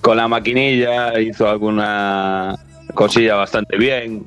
[0.00, 2.54] con la maquinilla, hizo alguna
[2.94, 4.26] cosilla bastante bien.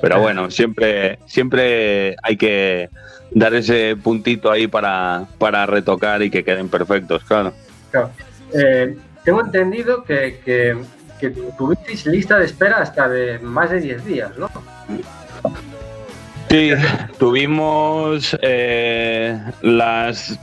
[0.00, 2.88] Pero bueno, siempre, siempre hay que
[3.32, 7.52] dar ese puntito ahí para, para retocar y que queden perfectos, claro.
[7.90, 8.10] Claro.
[8.54, 10.76] Eh, tengo entendido que,
[11.56, 14.50] tuvisteis lista de espera hasta de más de 10 días, ¿no?
[16.50, 16.70] Sí,
[17.18, 20.38] tuvimos eh, las.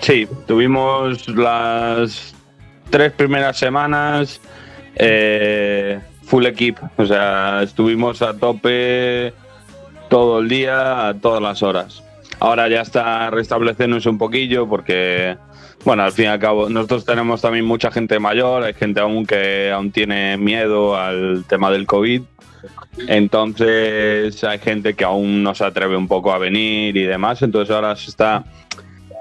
[0.00, 2.34] Sí, tuvimos las
[2.90, 4.40] tres primeras semanas
[4.96, 6.78] eh, full equip.
[6.96, 9.32] O sea, estuvimos a tope
[10.08, 12.02] todo el día, a todas las horas.
[12.38, 15.36] Ahora ya está restableciéndose un poquillo porque,
[15.84, 19.26] bueno, al fin y al cabo, nosotros tenemos también mucha gente mayor, hay gente aún
[19.26, 22.22] que aún tiene miedo al tema del COVID.
[23.08, 27.42] Entonces hay gente que aún no se atreve un poco a venir y demás.
[27.42, 28.44] Entonces ahora se está,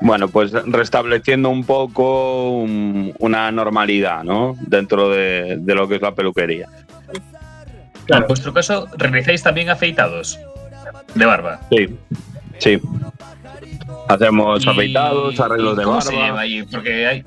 [0.01, 4.55] bueno, pues restableciendo un poco un- una normalidad, ¿no?
[4.61, 6.67] Dentro de, de lo que es la peluquería.
[8.07, 10.39] En vuestro caso, ¿realizáis también afeitados
[11.15, 11.59] de barba?
[11.69, 11.87] Sí,
[12.59, 12.79] sí.
[14.07, 16.09] Hacemos Y- afeitados, arreglos de ¿Cómo barba.
[16.11, 16.63] se lleva ahí?
[16.63, 17.23] Porque hay.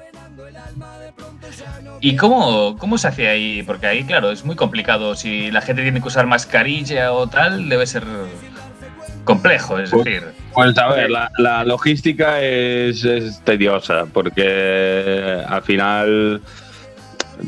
[2.00, 3.62] ¿Y cómo, cómo se hace ahí?
[3.62, 5.14] Porque ahí, claro, es muy complicado.
[5.14, 8.04] Si la gente tiene que usar mascarilla o tal, debe ser
[9.24, 9.78] complejo.
[9.78, 16.42] Es Pues- decir, Pues a ver, la, la logística es, es tediosa porque al final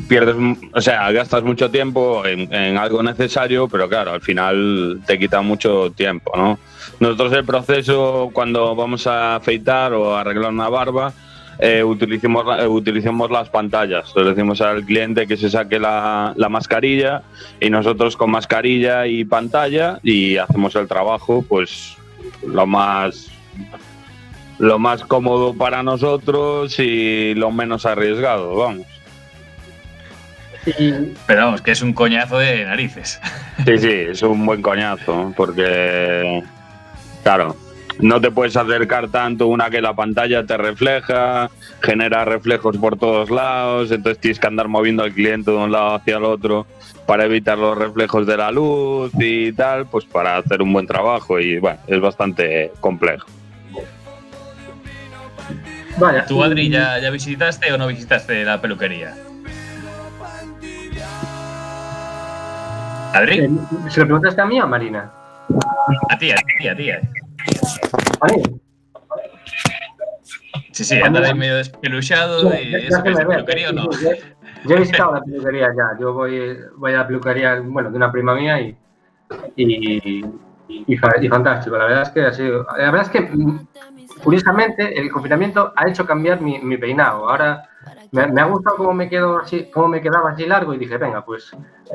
[0.07, 0.35] pierdes,
[0.73, 5.91] o sea, gastas mucho tiempo en, algo necesario, pero claro, al final te quita mucho
[5.91, 6.59] tiempo, ¿no?
[6.99, 11.13] Nosotros el proceso cuando vamos a afeitar o arreglar una barba,
[11.59, 14.13] eh, utilicemos, eh, utilicemos las pantallas.
[14.15, 17.23] Le decimos al cliente que se saque la, la mascarilla
[17.59, 21.97] y nosotros con mascarilla y pantalla y hacemos el trabajo pues
[22.45, 23.31] lo más
[24.59, 28.96] lo más cómodo para nosotros y lo menos arriesgado, vamos.
[31.25, 33.19] Pero vamos, que es un coñazo de narices.
[33.65, 36.43] Sí, sí, es un buen coñazo, porque,
[37.23, 37.57] claro,
[37.99, 41.49] no te puedes acercar tanto, una que la pantalla te refleja,
[41.81, 45.95] genera reflejos por todos lados, entonces tienes que andar moviendo al cliente de un lado
[45.95, 46.67] hacia el otro
[47.07, 51.39] para evitar los reflejos de la luz y tal, pues para hacer un buen trabajo
[51.39, 53.27] y bueno, es bastante complejo.
[55.97, 56.25] Vaya.
[56.25, 59.15] ¿Tú, Adri, ya, ya visitaste o no visitaste la peluquería?
[63.13, 63.39] ¿Adri?
[63.39, 63.49] Eh,
[63.89, 65.11] ¿Se lo preguntaste a mí o a Marina?
[66.09, 66.91] A ti, a ti, a ti.
[66.91, 68.43] A mí.
[70.71, 73.89] Sí, sí, anda de medio despeluchado y eso que es de peluquería o no.
[73.91, 74.11] Yo,
[74.65, 75.99] yo he visitado la peluquería ya.
[75.99, 78.77] Yo voy, voy a la peluquería, bueno, de una prima mía y,
[79.55, 80.23] y,
[80.67, 81.77] y, y fantástico.
[81.77, 82.67] La verdad es que ha sido.
[82.77, 83.67] La verdad es que, mm,
[84.23, 87.27] curiosamente, el confinamiento ha hecho cambiar mi, mi peinado.
[87.27, 87.69] Ahora
[88.11, 90.97] me, me ha gustado cómo me quedo así, cómo me quedaba así largo y dije,
[90.97, 91.51] venga, pues,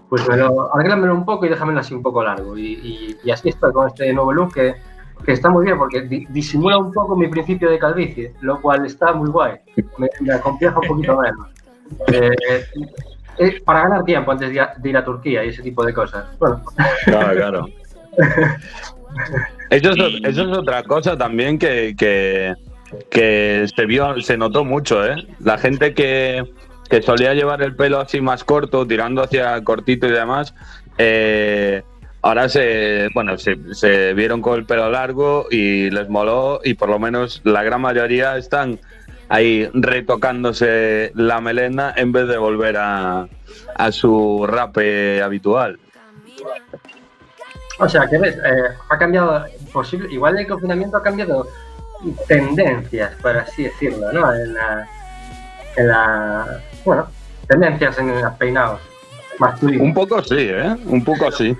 [0.08, 2.56] pues me lo, arréglamelo un poco y déjamelo así un poco largo.
[2.56, 4.74] Y, y- y así estoy con este nuevo look que,
[5.24, 8.84] que está muy bien porque di- disimula un poco mi principio de calvicie, lo cual
[8.86, 9.56] está muy guay.
[9.98, 11.46] Me, me acompleja un poquito menos.
[12.12, 12.30] Eh,
[13.38, 15.84] eh, para ganar tiempo antes de, ir a- de ir a Turquía y ese tipo
[15.84, 16.26] de cosas.
[16.38, 16.62] Bueno,
[17.04, 17.66] Claro, claro.
[19.70, 22.54] Eso es, eso es otra cosa también que, que,
[23.10, 25.26] que se vio, se notó mucho, ¿eh?
[25.40, 26.44] La gente que,
[26.88, 30.54] que solía llevar el pelo así más corto, tirando hacia cortito y demás,
[30.98, 31.82] eh,
[32.22, 36.98] ahora se, bueno, se, vieron con el pelo largo y les moló y por lo
[36.98, 38.78] menos la gran mayoría están
[39.28, 43.26] ahí retocándose la melena en vez de volver a,
[43.74, 45.78] a su rape habitual.
[47.78, 51.46] o sea, que ves, eh, ha cambiado, posible, igual el confinamiento ha cambiado
[52.26, 54.34] tendencias, por así decirlo, ¿no?
[54.34, 54.88] En la,
[55.76, 57.06] en la bueno,
[57.48, 58.80] tendencias en los peinados
[59.38, 59.82] masculinos.
[59.82, 60.76] Un poco sí, ¿eh?
[60.86, 61.56] Un poco sí.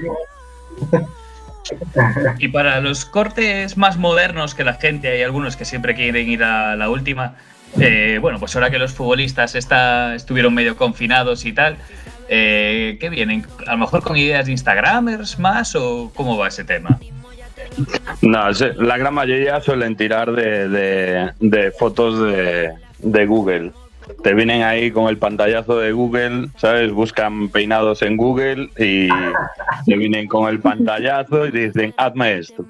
[2.38, 6.42] Y para los cortes más modernos que la gente, hay algunos que siempre quieren ir
[6.42, 7.36] a la última.
[7.80, 11.76] eh, bueno, pues ahora que los futbolistas está, estuvieron medio confinados y tal,
[12.28, 13.46] eh, ¿qué vienen?
[13.66, 16.98] ¿A lo mejor con ideas de Instagramers más o cómo va ese tema?
[18.22, 23.72] No, la gran mayoría suelen tirar de, de- de fotos de, de Google.
[24.22, 26.92] Te vienen ahí con el pantallazo de Google, ¿sabes?
[26.92, 29.08] Buscan peinados en Google y
[29.86, 32.64] te vienen con el pantallazo y dicen, hazme esto.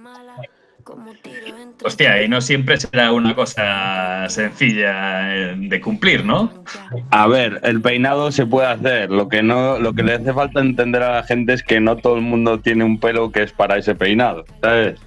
[1.85, 6.64] Hostia, y no siempre será una cosa sencilla eh, de cumplir, ¿no?
[7.11, 9.11] A ver, el peinado se puede hacer.
[9.11, 11.97] Lo que no, lo que le hace falta entender a la gente es que no
[11.97, 15.01] todo el mundo tiene un pelo que es para ese peinado, ¿sabes?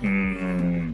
[0.00, 0.92] Mm.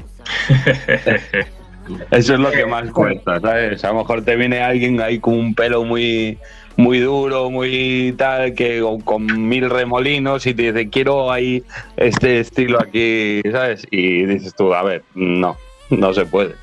[2.11, 3.85] Eso es lo que más cuesta, ¿sabes?
[3.85, 6.39] A lo mejor te viene alguien ahí con un pelo muy,
[6.77, 11.63] muy duro, muy tal, que con, con mil remolinos y te dice, quiero ahí
[11.97, 13.87] este estilo aquí, ¿sabes?
[13.91, 15.57] Y dices tú, a ver, no,
[15.91, 16.55] no se puede.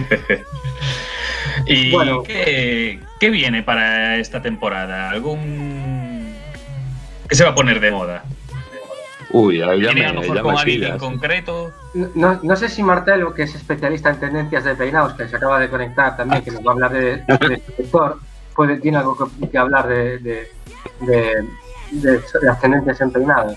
[1.66, 1.90] ¿Y
[2.24, 5.10] ¿qué, qué viene para esta temporada?
[5.10, 6.34] ¿Algún...
[7.28, 8.24] ¿Qué se va a poner de moda?
[9.30, 10.98] Uy, ya, ya ¿Viene a me, lo mejor ya con me alguien en pillas.
[11.02, 11.70] concreto?
[12.14, 15.58] No, no sé si Martelo, que es especialista en tendencias de peinados, que se acaba
[15.58, 18.18] de conectar también, que nos va a hablar de, de este sector,
[18.58, 20.48] puede, tiene algo que, que hablar de, de,
[20.98, 21.44] de-
[21.92, 23.56] de las tendencias en peinados.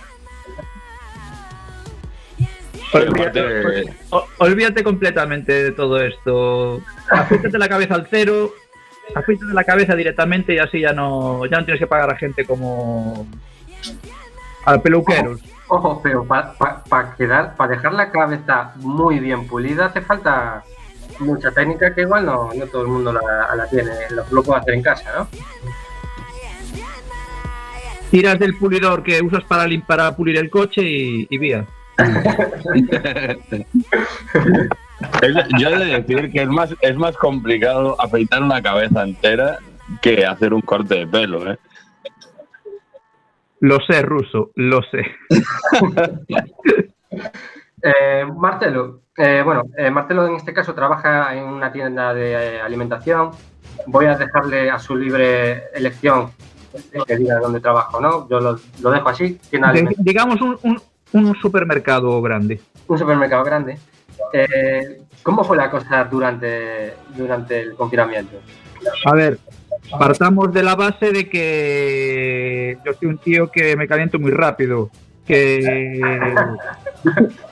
[2.94, 6.82] Olvídate, o- olvídate completamente de todo esto.
[7.10, 8.52] Afeítate la cabeza al cero,
[9.16, 12.46] afeítate la cabeza directamente y así ya no, ya no tienes que pagar a gente
[12.46, 13.26] como
[14.66, 15.36] al peluquero.
[15.68, 20.64] Ojo, pero para quedar, para dejar la cabeza muy bien pulida hace falta
[21.22, 24.60] mucha técnica que igual no, no todo el mundo la, la tiene, lo, lo puede
[24.62, 25.28] hacer en casa, ¿no?
[28.10, 31.66] Tiras del pulidor que usas para, para pulir el coche y, y vía.
[35.22, 39.58] Es- Yo he de decir que es más, es más complicado afeitar una cabeza entera
[40.02, 41.58] que hacer un corte de pelo, ¿eh?
[43.62, 45.06] Lo sé, ruso, lo sé.
[47.84, 52.62] Eh, Marcelo, eh, bueno, eh, Marcelo en este caso trabaja en una tienda de eh,
[52.62, 53.32] alimentación.
[53.88, 56.30] Voy a dejarle a su libre elección
[57.08, 58.30] que diga dónde trabajo, ¿no?
[58.30, 60.82] Yo lo, lo dejo así, tienda de digamos un, un-
[61.14, 62.62] un supermercado grande.
[62.88, 63.78] un supermercado grande.
[64.34, 68.40] eh, ¿cómo fue la cosa durante, durante el confinamiento?
[69.06, 69.38] A ver,
[70.00, 74.90] partamos de la base de que yo soy un tío que me caliento muy rápido.
[75.26, 76.00] Que.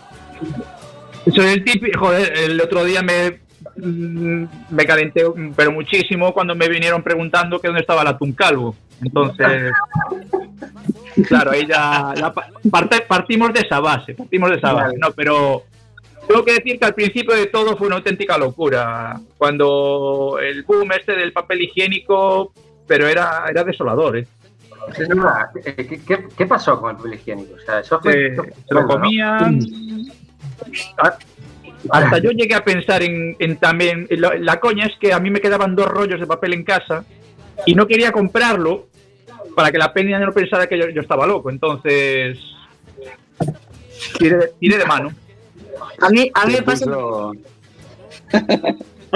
[1.33, 1.99] Soy el típico.
[1.99, 3.39] Joder, el otro día me.
[3.77, 5.23] mm, Me calenté,
[5.55, 8.75] pero muchísimo, cuando me vinieron preguntando que dónde estaba el atún calvo.
[9.03, 9.71] Entonces.
[11.27, 12.13] Claro, ahí ya,
[12.71, 15.63] parte- partimos de esa base, partimos de esa base, no, pero
[16.27, 19.19] tengo que decir que al principio de todo fue una auténtica locura.
[19.37, 22.53] Cuando el boom este del papel higiénico,
[22.87, 24.27] pero era, era desolador, ¿eh?
[24.95, 27.55] ¿Qué, qué- qué- qué pasó con el papel higiénico?
[27.55, 28.87] O sea, eso fue, Se, lo ¿no?
[30.59, 30.87] Comían.
[30.97, 31.17] A-
[31.91, 34.05] Hasta yo llegué a pensar en, en también.
[34.11, 37.05] La, la coña es que a mí me quedaban dos rollos de papel en casa
[37.65, 38.87] y no quería comprarlo
[39.55, 41.49] para que la peña no pensara que yo, yo estaba loco.
[41.49, 42.37] Entonces.
[44.17, 45.11] Tiré, de- tiré de mano.
[46.01, 47.31] A mí, a mí me pasa, a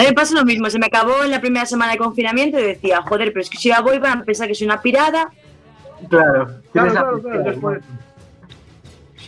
[0.01, 0.69] mí me pasa lo mismo.
[0.69, 3.57] Se me acabó en la primera semana de confinamiento y decía, joder, pero es que
[3.57, 5.32] si ya voy van a pensar que soy una pirada.
[6.09, 7.21] Claro, Claro, claro,
[7.59, 7.80] claro.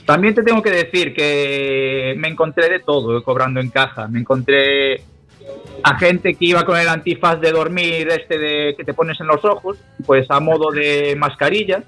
[0.05, 4.07] También te tengo que decir que me encontré de todo eh, cobrando en caja.
[4.07, 5.01] Me encontré
[5.83, 9.27] a gente que iba con el antifaz de dormir, este de que te pones en
[9.27, 11.83] los ojos, pues a modo de mascarilla.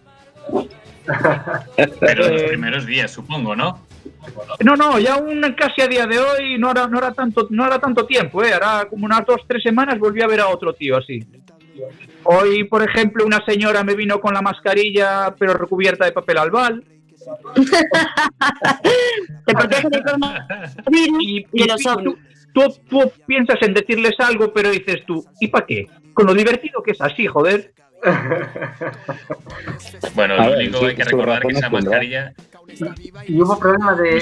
[1.99, 3.85] Pero en los primeros días, supongo, ¿no?
[4.63, 7.65] No, no, ya un, casi a día de hoy no era, no era tanto, no
[7.65, 8.53] era tanto tiempo, ¿eh?
[8.53, 11.19] Ahora como unas dos, tres semanas volví a ver a otro tío así.
[12.23, 16.83] Hoy, por ejemplo, una señora me vino con la mascarilla, pero recubierta de papel albal.
[19.45, 22.15] Te protege del coronavirus Y, y de los tú- ovnis.
[22.53, 25.87] tú, tú piensas en decirles algo, pero dices tú, ¿y para qué?
[26.13, 27.73] Con lo divertido que es así, joder.
[30.15, 32.33] Bueno, lo único sí, hay que recordar que esa mascarilla
[33.27, 34.21] Y hubo problemas de,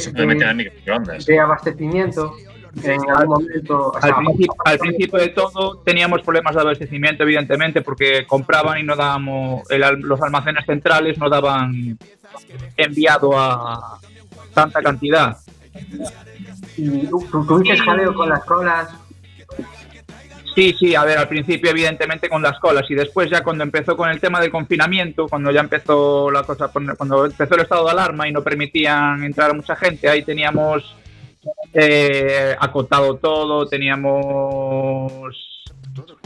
[1.28, 2.34] de, abastecimiento
[2.84, 3.91] en algún momento.
[3.91, 8.80] o sea, Al principio, al principio de todo teníamos problemas de abastecimiento, evidentemente, porque compraban
[8.80, 11.97] y no dábamos, el los almacenes centrales no daban
[12.77, 13.99] enviado a
[14.53, 15.38] tanta cantidad.
[16.77, 18.89] y tú, tuviste jaleo con las colas.
[20.55, 23.97] Sí, sí, a ver, al principio evidentemente con las colas y después ya cuando empezó
[23.97, 27.91] con el tema del confinamiento, cuando ya empezó la cosa, cuando empezó el estado de
[27.91, 30.95] alarma y no permitían entrar a mucha gente, ahí teníamos
[31.73, 35.21] eh, acotado todo, teníamos...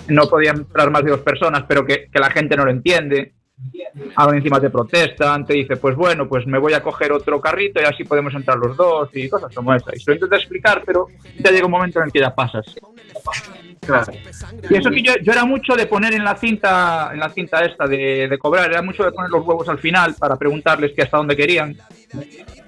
[0.07, 3.33] No podían entrar más de dos personas, pero que, que la gente no lo entiende.
[4.15, 7.81] Ahora encima te protestan, te dice, pues bueno, pues me voy a coger otro carrito
[7.81, 9.91] y así podemos entrar los dos y cosas como esa.
[9.95, 11.07] Y se lo intento explicar, pero
[11.37, 12.65] ya llega un momento en el que ya pasas.
[13.81, 14.11] Claro.
[14.69, 17.65] Y eso que yo, yo era mucho de poner en la cinta, en la cinta
[17.65, 21.01] esta de, de cobrar, era mucho de poner los huevos al final para preguntarles que
[21.01, 21.75] hasta dónde querían.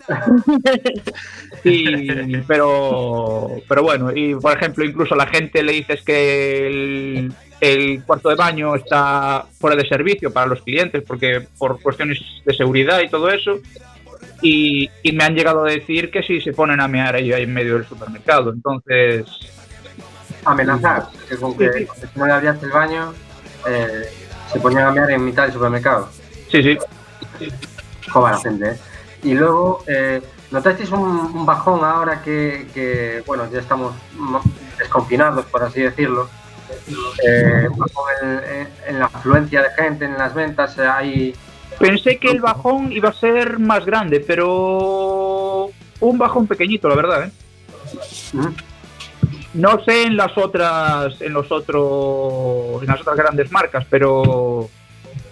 [1.64, 7.34] Y, pero, pero bueno, y por ejemplo, incluso a la gente le dices que el,
[7.60, 12.54] el cuarto de baño está fuera de servicio para los clientes, porque por cuestiones de
[12.56, 13.60] seguridad y todo eso.
[14.42, 17.54] Y, y me han llegado a decir que si se ponen a mear ahí en
[17.54, 18.52] medio del supermercado.
[18.52, 19.26] Entonces,
[20.44, 23.14] amenazar, que con que, Sí, si no le abrías el baño,
[23.68, 24.06] eh,
[24.52, 26.10] se ponían a mear en mitad del supermercado.
[26.50, 26.78] sí, sí.
[28.10, 28.91] Joder, la gente, ¿eh?
[29.24, 34.42] Y luego, eh, ¿notasteis un, un bajón ahora que, que, bueno, ya estamos mo-
[34.80, 36.28] desconfinados, por así decirlo?
[37.28, 37.68] Eh,
[38.22, 41.36] en, en- en la afluencia de gente, en las ventas, eh, hay...
[41.80, 45.70] Pensé que el bajón iba a ser más grande, pero
[46.00, 47.24] un bajón pequeñito, la verdad.
[47.26, 47.32] ¿eh?
[49.54, 54.70] No sé en las otras, en los otros, en las otras grandes marcas, pero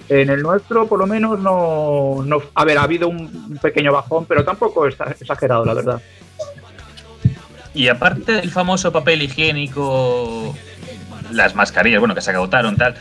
[0.09, 2.41] en el nuestro, por lo menos, no, no.
[2.55, 6.01] A ver, ha habido un, pequeño bajón, pero tampoco es exagerado, la verdad.
[7.73, 10.55] Y aparte del famoso papel higiénico,
[11.31, 12.95] las mascarillas, bueno, que se agotaron, tal,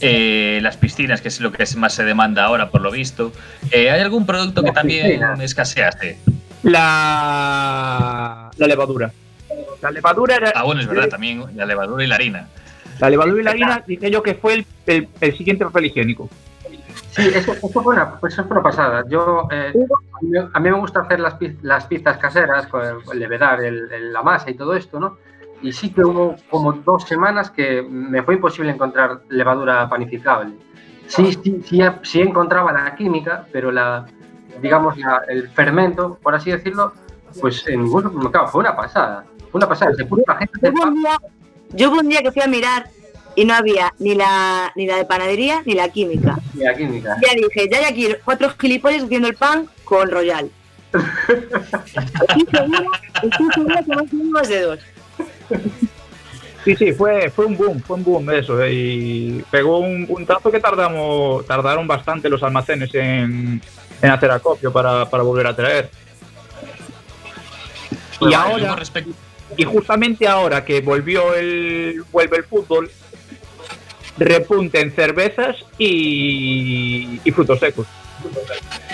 [0.00, 3.32] eh, las piscinas, que es lo que más se demanda ahora, por lo visto,
[3.72, 6.18] eh, ¿hay algún producto que también escaseaste?
[6.62, 9.12] La, la levadura.
[9.82, 10.52] La levadura era.
[10.54, 12.48] Ah, bueno, es verdad, también la levadura y la harina.
[13.04, 16.28] La levadura y la harina, dije yo que fue el, el- el siguiente papel higiénico.
[17.10, 19.04] Sí, eso, eso fue, una, eso fue una pasada.
[19.08, 19.72] Yo, eh,
[20.52, 22.66] a, mí, me gusta hacer las, las pizzas caseras,
[23.12, 25.18] el, levedar, el- el- la masa y todo esto, ¿no?
[25.62, 30.54] Y sí que hubo como dos semanas que me fue imposible encontrar levadura panificable.
[31.06, 34.06] Sí, sí, sí, sí encontraba la química, pero la,
[34.60, 36.92] digamos, la- el fermento, por así decirlo,
[37.40, 38.48] pues en ningún supermercado.
[38.48, 39.24] Fue una pasada.
[39.52, 39.94] Fue una pasada.
[39.94, 40.72] Se puso la gente
[41.74, 42.86] Yo hubo un día, un que fui a mirar
[43.36, 46.38] y no había ni la, ni la de panadería ni la química.
[46.52, 47.16] de la química.
[47.20, 50.50] Ya dije, ya hay aquí cuatro gilipollas haciendo el pan con Royal.
[52.36, 52.90] Y seguro
[53.22, 54.78] Estoy segura que más de más de dos.
[56.64, 58.62] Sí, sí, fue, fue un boom, fue un boom eso.
[58.62, 63.60] eh, Y pegó un puntazo que tardamos, tardaron bastante los almacenes en,
[64.00, 65.90] en hacer acopio para, para volver a traer.
[68.20, 69.12] Y ahora, respecto-
[69.56, 72.90] y justamente ahora que volvió el, vuelve el fútbol,
[74.18, 77.86] repunte en cervezas y, y frutos secos.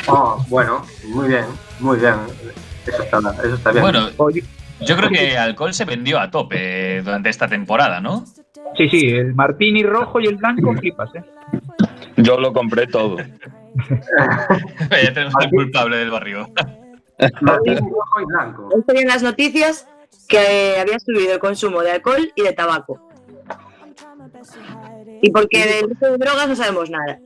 [0.07, 1.45] Oh, bueno, muy bien,
[1.79, 2.15] muy bien.
[2.87, 3.83] Eso está, eso está bien.
[3.83, 4.11] Bueno,
[4.81, 8.25] yo creo que alcohol se vendió a tope durante esta temporada, ¿no?
[8.77, 11.23] Sí, sí, el martini rojo y el blanco flipas, ¿eh?
[12.17, 13.17] Yo lo compré todo.
[14.91, 16.49] ya tenemos al culpable del barrio.
[17.41, 18.69] Martín rojo y blanco.
[18.73, 19.87] Hoy salían las noticias
[20.29, 23.01] que eh, había subido el consumo de alcohol y de tabaco.
[25.23, 27.19] Y porque del resto de drogas no sabemos nada.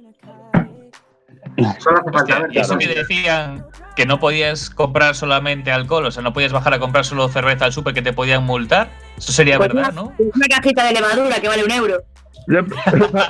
[1.79, 2.53] Solo hace falta ver.
[2.55, 6.75] Y eso que decían que no podías comprar solamente alcohol, o sea, no podías bajar
[6.75, 8.89] a comprar solo cerveza al súper que te podían multar.
[9.17, 10.13] Eso sería Pues verdad, una, ¿no?
[10.19, 12.03] una cajita de levadura que vale un euro.
[12.49, 12.65] Yo-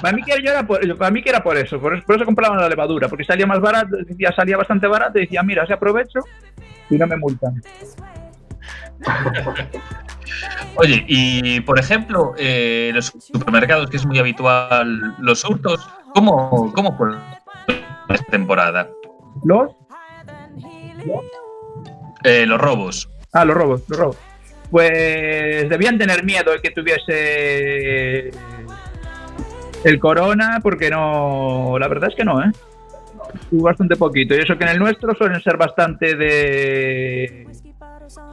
[0.00, 2.16] para, mí que yo era por, para mí que era por eso, por eso, por
[2.16, 5.66] eso compraban la levadura, porque salía más barato, decía, salía bastante barato y decía, mira,
[5.66, 6.20] se aprovecho
[6.90, 7.62] y no me multan.
[10.76, 16.96] Oye, y por ejemplo, eh, los supermercados, que es muy habitual, los hurtos, ¿cómo, cómo
[16.96, 17.10] fue
[18.08, 18.88] esta temporada?
[19.44, 19.70] ¿Los?
[22.24, 23.08] Eh, los robos.
[23.32, 24.16] Ah, los robos, los robos.
[24.70, 28.30] Pues debían tener miedo de que tuviese
[29.84, 32.50] el corona, porque no, la verdad es que no, ¿eh?
[33.50, 34.34] Bastante poquito.
[34.34, 37.46] Y eso que en el nuestro suelen ser bastante de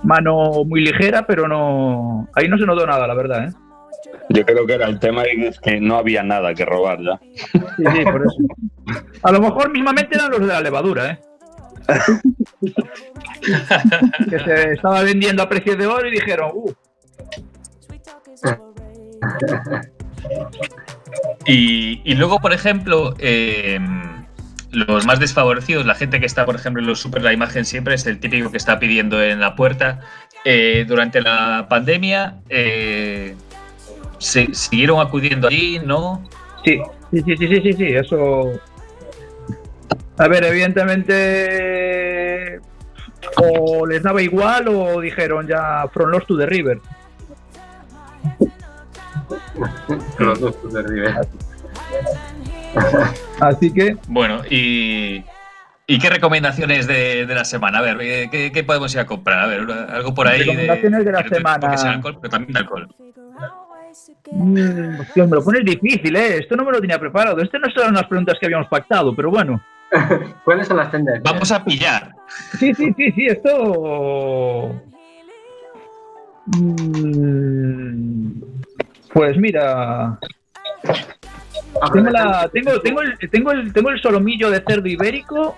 [0.03, 3.53] mano muy ligera, pero no, ahí no se notó nada, la verdad, ¿eh?
[4.29, 7.19] Yo creo que era el tema es que no había nada que robar ya.
[7.51, 8.37] Sí, sí, por eso.
[9.23, 11.19] A lo mejor mismamente eran los de la levadura, ¿eh?
[14.29, 16.73] que se estaba vendiendo a precio de oro y dijeron, uh,
[21.45, 23.79] Y, y luego, por ejemplo, eh,
[24.71, 27.95] los más desfavorecidos, la gente que está, por ejemplo, en los super, la imagen siempre
[27.95, 29.99] es el típico que está pidiendo en la puerta.
[30.45, 33.35] Eh, durante la pandemia, eh,
[34.17, 35.79] se, ¿siguieron acudiendo allí?
[35.79, 36.23] ¿No?
[36.63, 36.79] Sí,
[37.11, 38.51] sí, sí, sí, sí, sí, eso.
[40.17, 42.59] A ver, evidentemente.
[43.37, 46.79] O les daba igual o dijeron ya From Lost to the River.
[50.17, 51.15] Los dos de River.
[53.39, 53.97] Así que.
[54.07, 55.23] Bueno, y.
[55.87, 57.79] ¿Y qué recomendaciones de, de la semana?
[57.79, 59.39] A ver, eh, ¿qué, qué podemos ir a comprar?
[59.39, 60.39] A ver, algo por ahí.
[60.39, 61.77] Recomendaciones de la semana.
[61.77, 62.87] sea alcohol, pero también alcohol.
[64.31, 66.37] Mm, hostia, me lo pones difícil, ¿eh?
[66.37, 67.41] Esto no me lo tenía preparado.
[67.41, 69.61] Estas no son las preguntas que habíamos pactado, pero bueno.
[70.45, 71.23] ¿Cuáles son las tendencias?
[71.23, 72.13] Vamos a pillar.
[72.57, 74.81] Sí, sí, sí, sí, esto.
[76.45, 78.41] Mm,
[79.13, 80.17] Pues mira.
[81.93, 85.55] Tengo, la, tengo, tengo, el, tengo, el, tengo el solomillo de cerdo ibérico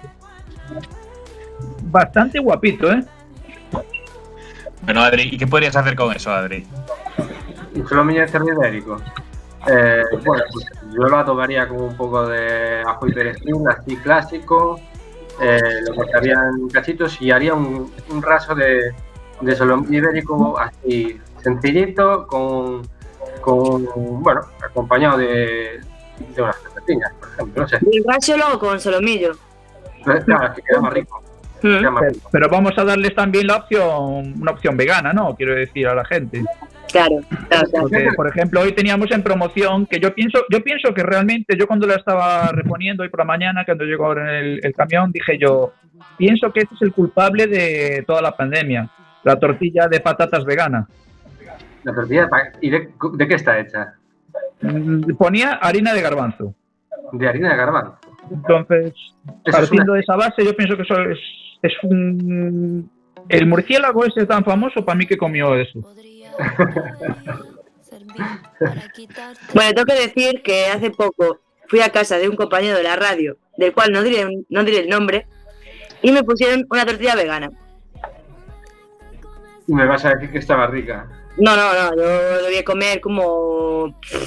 [1.94, 3.04] bastante guapito, ¿eh?
[4.82, 6.66] Bueno, Adri, ¿y qué podrías hacer con eso, Adri?
[7.88, 8.98] Solo de cerdo ibérico.
[9.68, 14.80] Eh, bueno, pues yo lo adobaría con un poco de ajo y perejil, así clásico.
[15.42, 18.92] Eh, lo cortaría en cachitos y haría un, un raso de,
[19.42, 22.88] de solomillo ibérico así sencillito, con,
[23.42, 23.88] con
[24.22, 25.82] bueno, acompañado de,
[26.36, 27.62] de unas pepetinas, por ejemplo.
[27.62, 27.80] No sé.
[27.92, 29.32] Y el rasio luego con solomillo.
[30.04, 31.24] Claro, es que queda más rico.
[31.62, 35.36] Queda más Pero, pero vamos a darles también la opción, una opción vegana, ¿no?
[35.36, 36.44] Quiero decir a la gente.
[36.92, 37.88] Claro, claro, claro.
[37.90, 41.66] Porque, por ejemplo, hoy teníamos en promoción que yo pienso, yo pienso que realmente, yo
[41.66, 45.74] cuando la estaba reponiendo hoy por la mañana, cuando llegó el, el camión, dije yo,
[46.18, 48.90] pienso que este es el culpable de toda la pandemia,
[49.24, 50.88] la tortilla de patatas vegana.
[51.84, 52.30] La tortilla,
[52.62, 53.96] ¿y de, de qué está hecha?
[54.62, 56.54] Mm, Ponía harina de garbanzo.
[57.12, 57.98] De harina de garbanzo.
[58.32, 58.94] Entonces,
[59.52, 61.20] partiendo una- de esa base, yo pienso que eso es,
[61.62, 62.90] es un...
[63.30, 65.80] El murciélago ese tan famoso para mí que comió eso.
[69.54, 72.96] Bueno, tengo que decir que hace poco fui a casa de un compañero de la
[72.96, 75.28] radio, del cual no diré, no diré el nombre,
[76.02, 77.50] y me pusieron una tortilla vegana.
[79.68, 81.08] Y me vas a decir que estaba rica.
[81.38, 83.73] No, no, no, yo debía comer como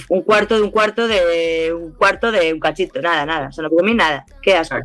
[0.09, 3.63] un cuarto de un cuarto de un cuarto de un cachito, nada, nada, o sea,
[3.63, 4.25] no comí nada.
[4.43, 4.77] Qué asco.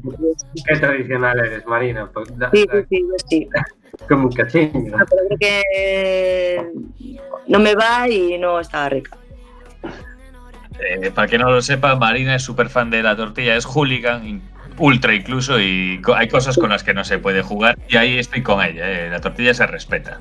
[0.65, 2.09] Qué tradicional eres, Marina.
[2.13, 3.49] Pues, da- Sí, da- sí, sí, sí.
[4.07, 4.72] como un cachín.
[4.74, 6.65] No, pero creo que
[7.47, 9.17] no me va y no estaba rica.
[10.80, 14.41] Eh, para que no lo sepa, Marina es súper fan de la tortilla, es hooligan,
[14.80, 18.41] ultra incluso, y hay cosas con las que no se puede jugar, y ahí estoy
[18.41, 20.19] con ella, eh, la tortilla se respeta.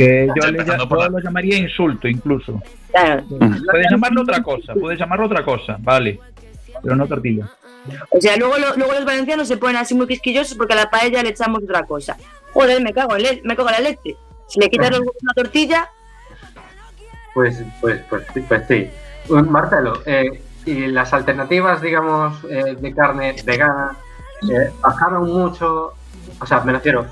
[0.00, 2.62] Que yo, Ya le, empezando yo por la- lo llamaría insulto incluso.
[2.90, 3.22] Claro.
[3.28, 6.18] Puedes llamarlo otra cosa, puedes llamarlo otra cosa, vale.
[6.82, 7.46] Pero no tortilla.
[8.08, 10.88] O sea, luego, lo- luego los valencianos se ponen así muy quisquillosos porque a la
[10.90, 12.16] paella le echamos otra cosa.
[12.54, 14.16] Joder, me cago en, le- me cago en la leche.
[14.48, 15.88] Si le quitas los huevos a una tortilla,
[17.34, 18.88] Pues, pues, pues, sí, pues sí.
[19.28, 23.92] Marcelo, eh, y las alternativas, digamos, eh, de carne vegana
[24.50, 25.92] eh, bajaron mucho,
[26.40, 27.06] o sea, me refiero,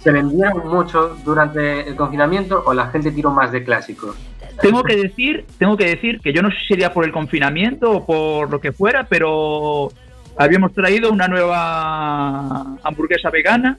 [0.00, 4.16] ¿se vendieron mucho durante el confinamiento o la gente tiró más de clásicos?
[4.60, 7.90] Tengo que decir, tengo que decir que yo no sé si sería por el confinamiento
[7.90, 9.90] o por lo que fuera, pero
[10.36, 13.78] habíamos traído una nueva hamburguesa vegana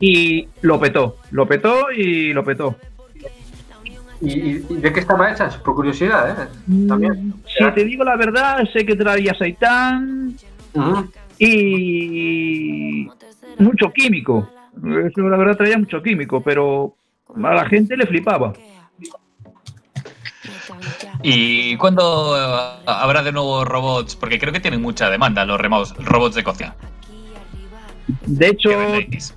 [0.00, 2.76] y lo petó, lo petó y lo petó.
[4.20, 5.48] ¿Y, de qué estaba hecha?
[5.62, 6.48] Por curiosidad, ¿eh?
[6.88, 7.34] También.
[7.46, 10.34] Si te digo la verdad, sé que traía aceitán
[11.38, 13.08] y
[13.58, 14.48] mucho químico.
[14.76, 16.96] Eso la verdad traía mucho químico, pero
[17.42, 18.52] a la gente le flipaba.
[21.22, 24.16] ¿Y cuándo eh, habrá de nuevo robots?
[24.16, 26.74] Porque creo que tienen mucha demanda los robots de cocina.
[28.26, 28.70] De hecho,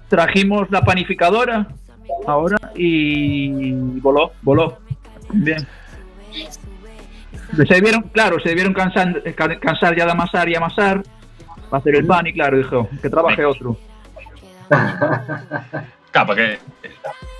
[0.07, 1.67] trajimos la panificadora
[2.27, 4.77] ahora y voló, voló.
[5.31, 5.65] Bien.
[7.55, 11.01] Se debieron, claro, se debieron cansar, ca- cansar ya de amasar y amasar
[11.69, 13.77] para hacer el pan y claro, dijo, que trabaje otro.
[16.11, 16.57] Claro, porque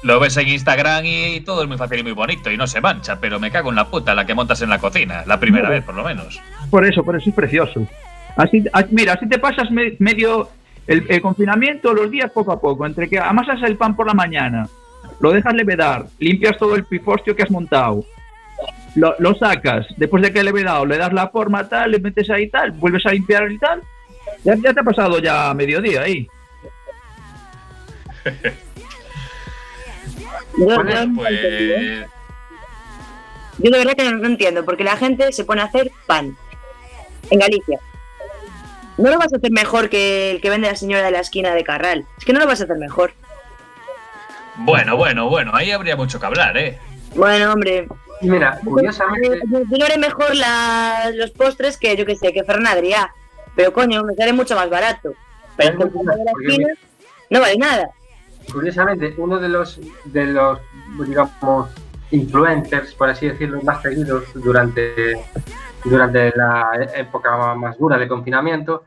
[0.03, 2.79] lo ves en Instagram y todo es muy fácil y muy bonito y no se
[2.81, 5.69] mancha, pero me cago en la puta la que montas en la cocina, la primera
[5.71, 6.39] vez por lo menos.
[6.69, 7.87] Por eso, por eso es precioso.
[8.37, 10.49] Así, mira, así te pasas me- medio
[10.85, 14.13] el, el confinamiento los días poco a poco, entre que amasas el pan por la
[14.13, 14.67] mañana,
[15.19, 18.05] lo dejas levedar, limpias todo el pifostio que has montado,
[18.95, 22.29] lo, lo sacas, después de que he levedado, le das la forma tal, le metes
[22.29, 23.81] ahí tal, vuelves a limpiar y tal,
[24.43, 26.27] ya, ya te ha pasado ya mediodía ahí.
[30.57, 31.39] Bueno, pues
[33.61, 36.35] yo de verdad que no, no entiendo, porque la gente se pone a hacer pan
[37.29, 37.79] en Galicia.
[38.97, 41.53] No lo vas a hacer mejor que el que vende la señora de la esquina
[41.53, 42.05] de Carral.
[42.17, 43.13] Es que no lo vas a hacer mejor.
[44.57, 46.77] bueno, bueno, bueno, ahí habría mucho que hablar, ¿eh?
[47.15, 47.87] Bueno, hombre.
[48.21, 49.39] Mira, curiosamente.
[49.69, 53.09] Yo, haré mejor la- los postres que, yo que sé, que Ferran Adrià.
[53.55, 55.13] Pero coño, me sale mucho más barato.
[55.55, 56.67] Pero que de la esquina
[57.29, 57.89] no vale nada.
[58.51, 60.59] Curiosamente, uno de los, de los,
[61.07, 61.69] digamos,
[62.11, 65.13] influencers, por así decirlo, más seguidos durante,
[65.85, 68.83] durante la época más dura de confinamiento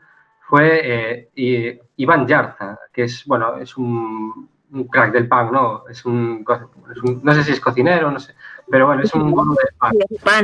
[0.47, 5.83] fue eh, Iván Yarza, que es, bueno, es un, un crack del pan, ¿no?
[5.89, 8.35] Es un, co- es un- no sé si es cocinero, no sé,
[8.69, 9.93] pero bueno, es un gurú del pan.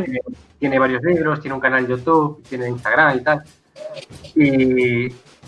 [0.05, 0.19] Tiene,
[0.57, 3.43] tiene varios libros, tiene un canal de YouTube, tiene Instagram y tal.
[4.35, 5.07] Y,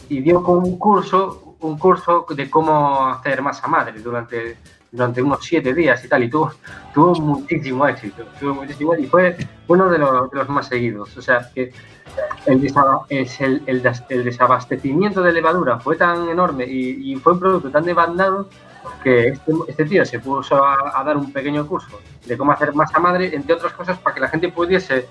[0.09, 4.57] y dio como un curso, un curso de cómo hacer masa madre durante,
[4.91, 6.51] durante unos siete días y tal, y tuvo,
[6.93, 9.37] tuvo muchísimo éxito, tuvo muchísimo y fue
[9.67, 11.15] uno de los, más seguidos.
[11.17, 11.71] O sea, que
[12.45, 17.33] el, desaba- es el, el des- el desabastecimiento de levadura fue tan enorme y, fue
[17.33, 18.49] un producto tan demandado
[19.03, 22.99] que este, este tío se puso a dar un pequeño curso de cómo hacer masa
[22.99, 25.07] madre, entre otras cosas, para que la gente pudiese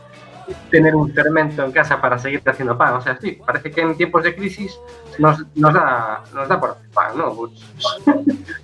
[0.71, 2.95] tener un fermento en casa para seguir haciendo pan.
[2.95, 4.73] O sea, sí, parece que en tiempos de crisis
[5.19, 7.35] nos, nos, da, nos da por pan, ¿no?
[7.35, 7.53] Pues,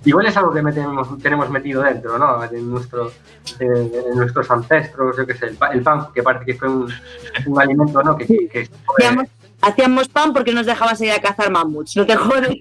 [0.05, 2.43] igual es algo que metemos- tenemos metido dentro, ¿no?
[2.43, 3.09] En, nuestro,
[3.59, 6.91] eh, en nuestros ancestros, yo qué sé, el, el pan, que parece que fue un,
[7.45, 8.15] un alimento, ¿no?
[8.17, 9.27] Que, que- que Hacíamos,
[9.61, 11.95] hacíamos pan porque nos dejaban salir a cazar mamuts.
[11.97, 12.57] No te jodes.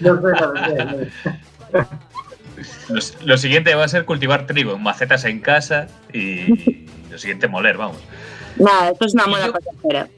[0.00, 1.10] no no sé, no sé.
[2.88, 7.48] Lo, lo siguiente va a ser cultivar trigo en macetas en casa y lo siguiente
[7.48, 7.98] moler, vamos.
[8.56, 10.08] Nada, esto es una moda pasajera.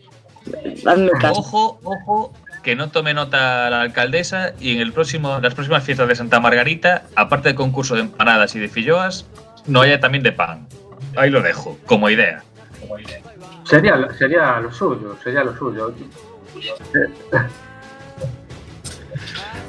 [0.86, 1.40] Hazme caso.
[1.40, 2.32] Ojo, ojo,
[2.62, 6.40] que no tome nota la alcaldesa y en el próximo, las próximas fiestas de Santa
[6.40, 9.26] Margarita, aparte del concurso de empanadas y de filloas,
[9.66, 10.66] no haya también de pan.
[11.16, 12.42] Ahí lo dejo, como idea.
[13.64, 15.94] Sería, lo- sería lo suyo, sería lo suyo.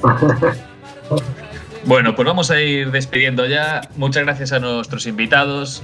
[1.86, 3.82] Bueno, pues vamos a ir despidiendo ya.
[3.98, 5.84] Muchas gracias a nuestros invitados.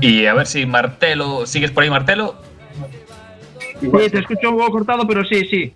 [0.00, 2.36] Y a ver si Martelo, ¿sigues por ahí Martelo?
[3.80, 5.74] Sí, te escucho un poco cortado, pero sí, sí.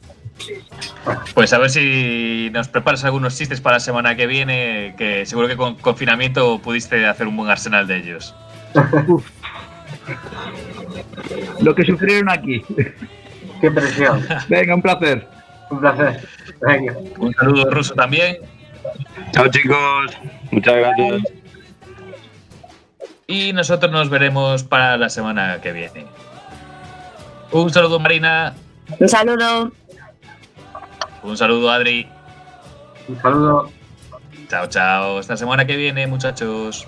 [1.34, 5.48] Pues a ver si nos preparas algunos chistes para la semana que viene, que seguro
[5.48, 8.34] que con confinamiento pudiste hacer un buen arsenal de ellos.
[11.60, 12.64] Lo que sufrieron aquí.
[13.60, 14.26] Qué presión.
[14.48, 15.26] Venga, un placer.
[15.70, 16.28] Un placer.
[16.60, 16.96] Venga.
[17.18, 18.38] Un saludo ruso también.
[19.32, 20.16] Chao chicos,
[20.50, 21.22] muchas gracias.
[23.26, 26.06] Y nosotros nos veremos para la semana que viene.
[27.52, 28.54] Un saludo Marina,
[28.98, 29.72] Un saludo.
[31.22, 32.08] un saludo Adri.
[33.08, 33.70] Un saludo.
[34.48, 35.18] Chao, chao.
[35.18, 36.86] Hasta la semana que viene, muchachos.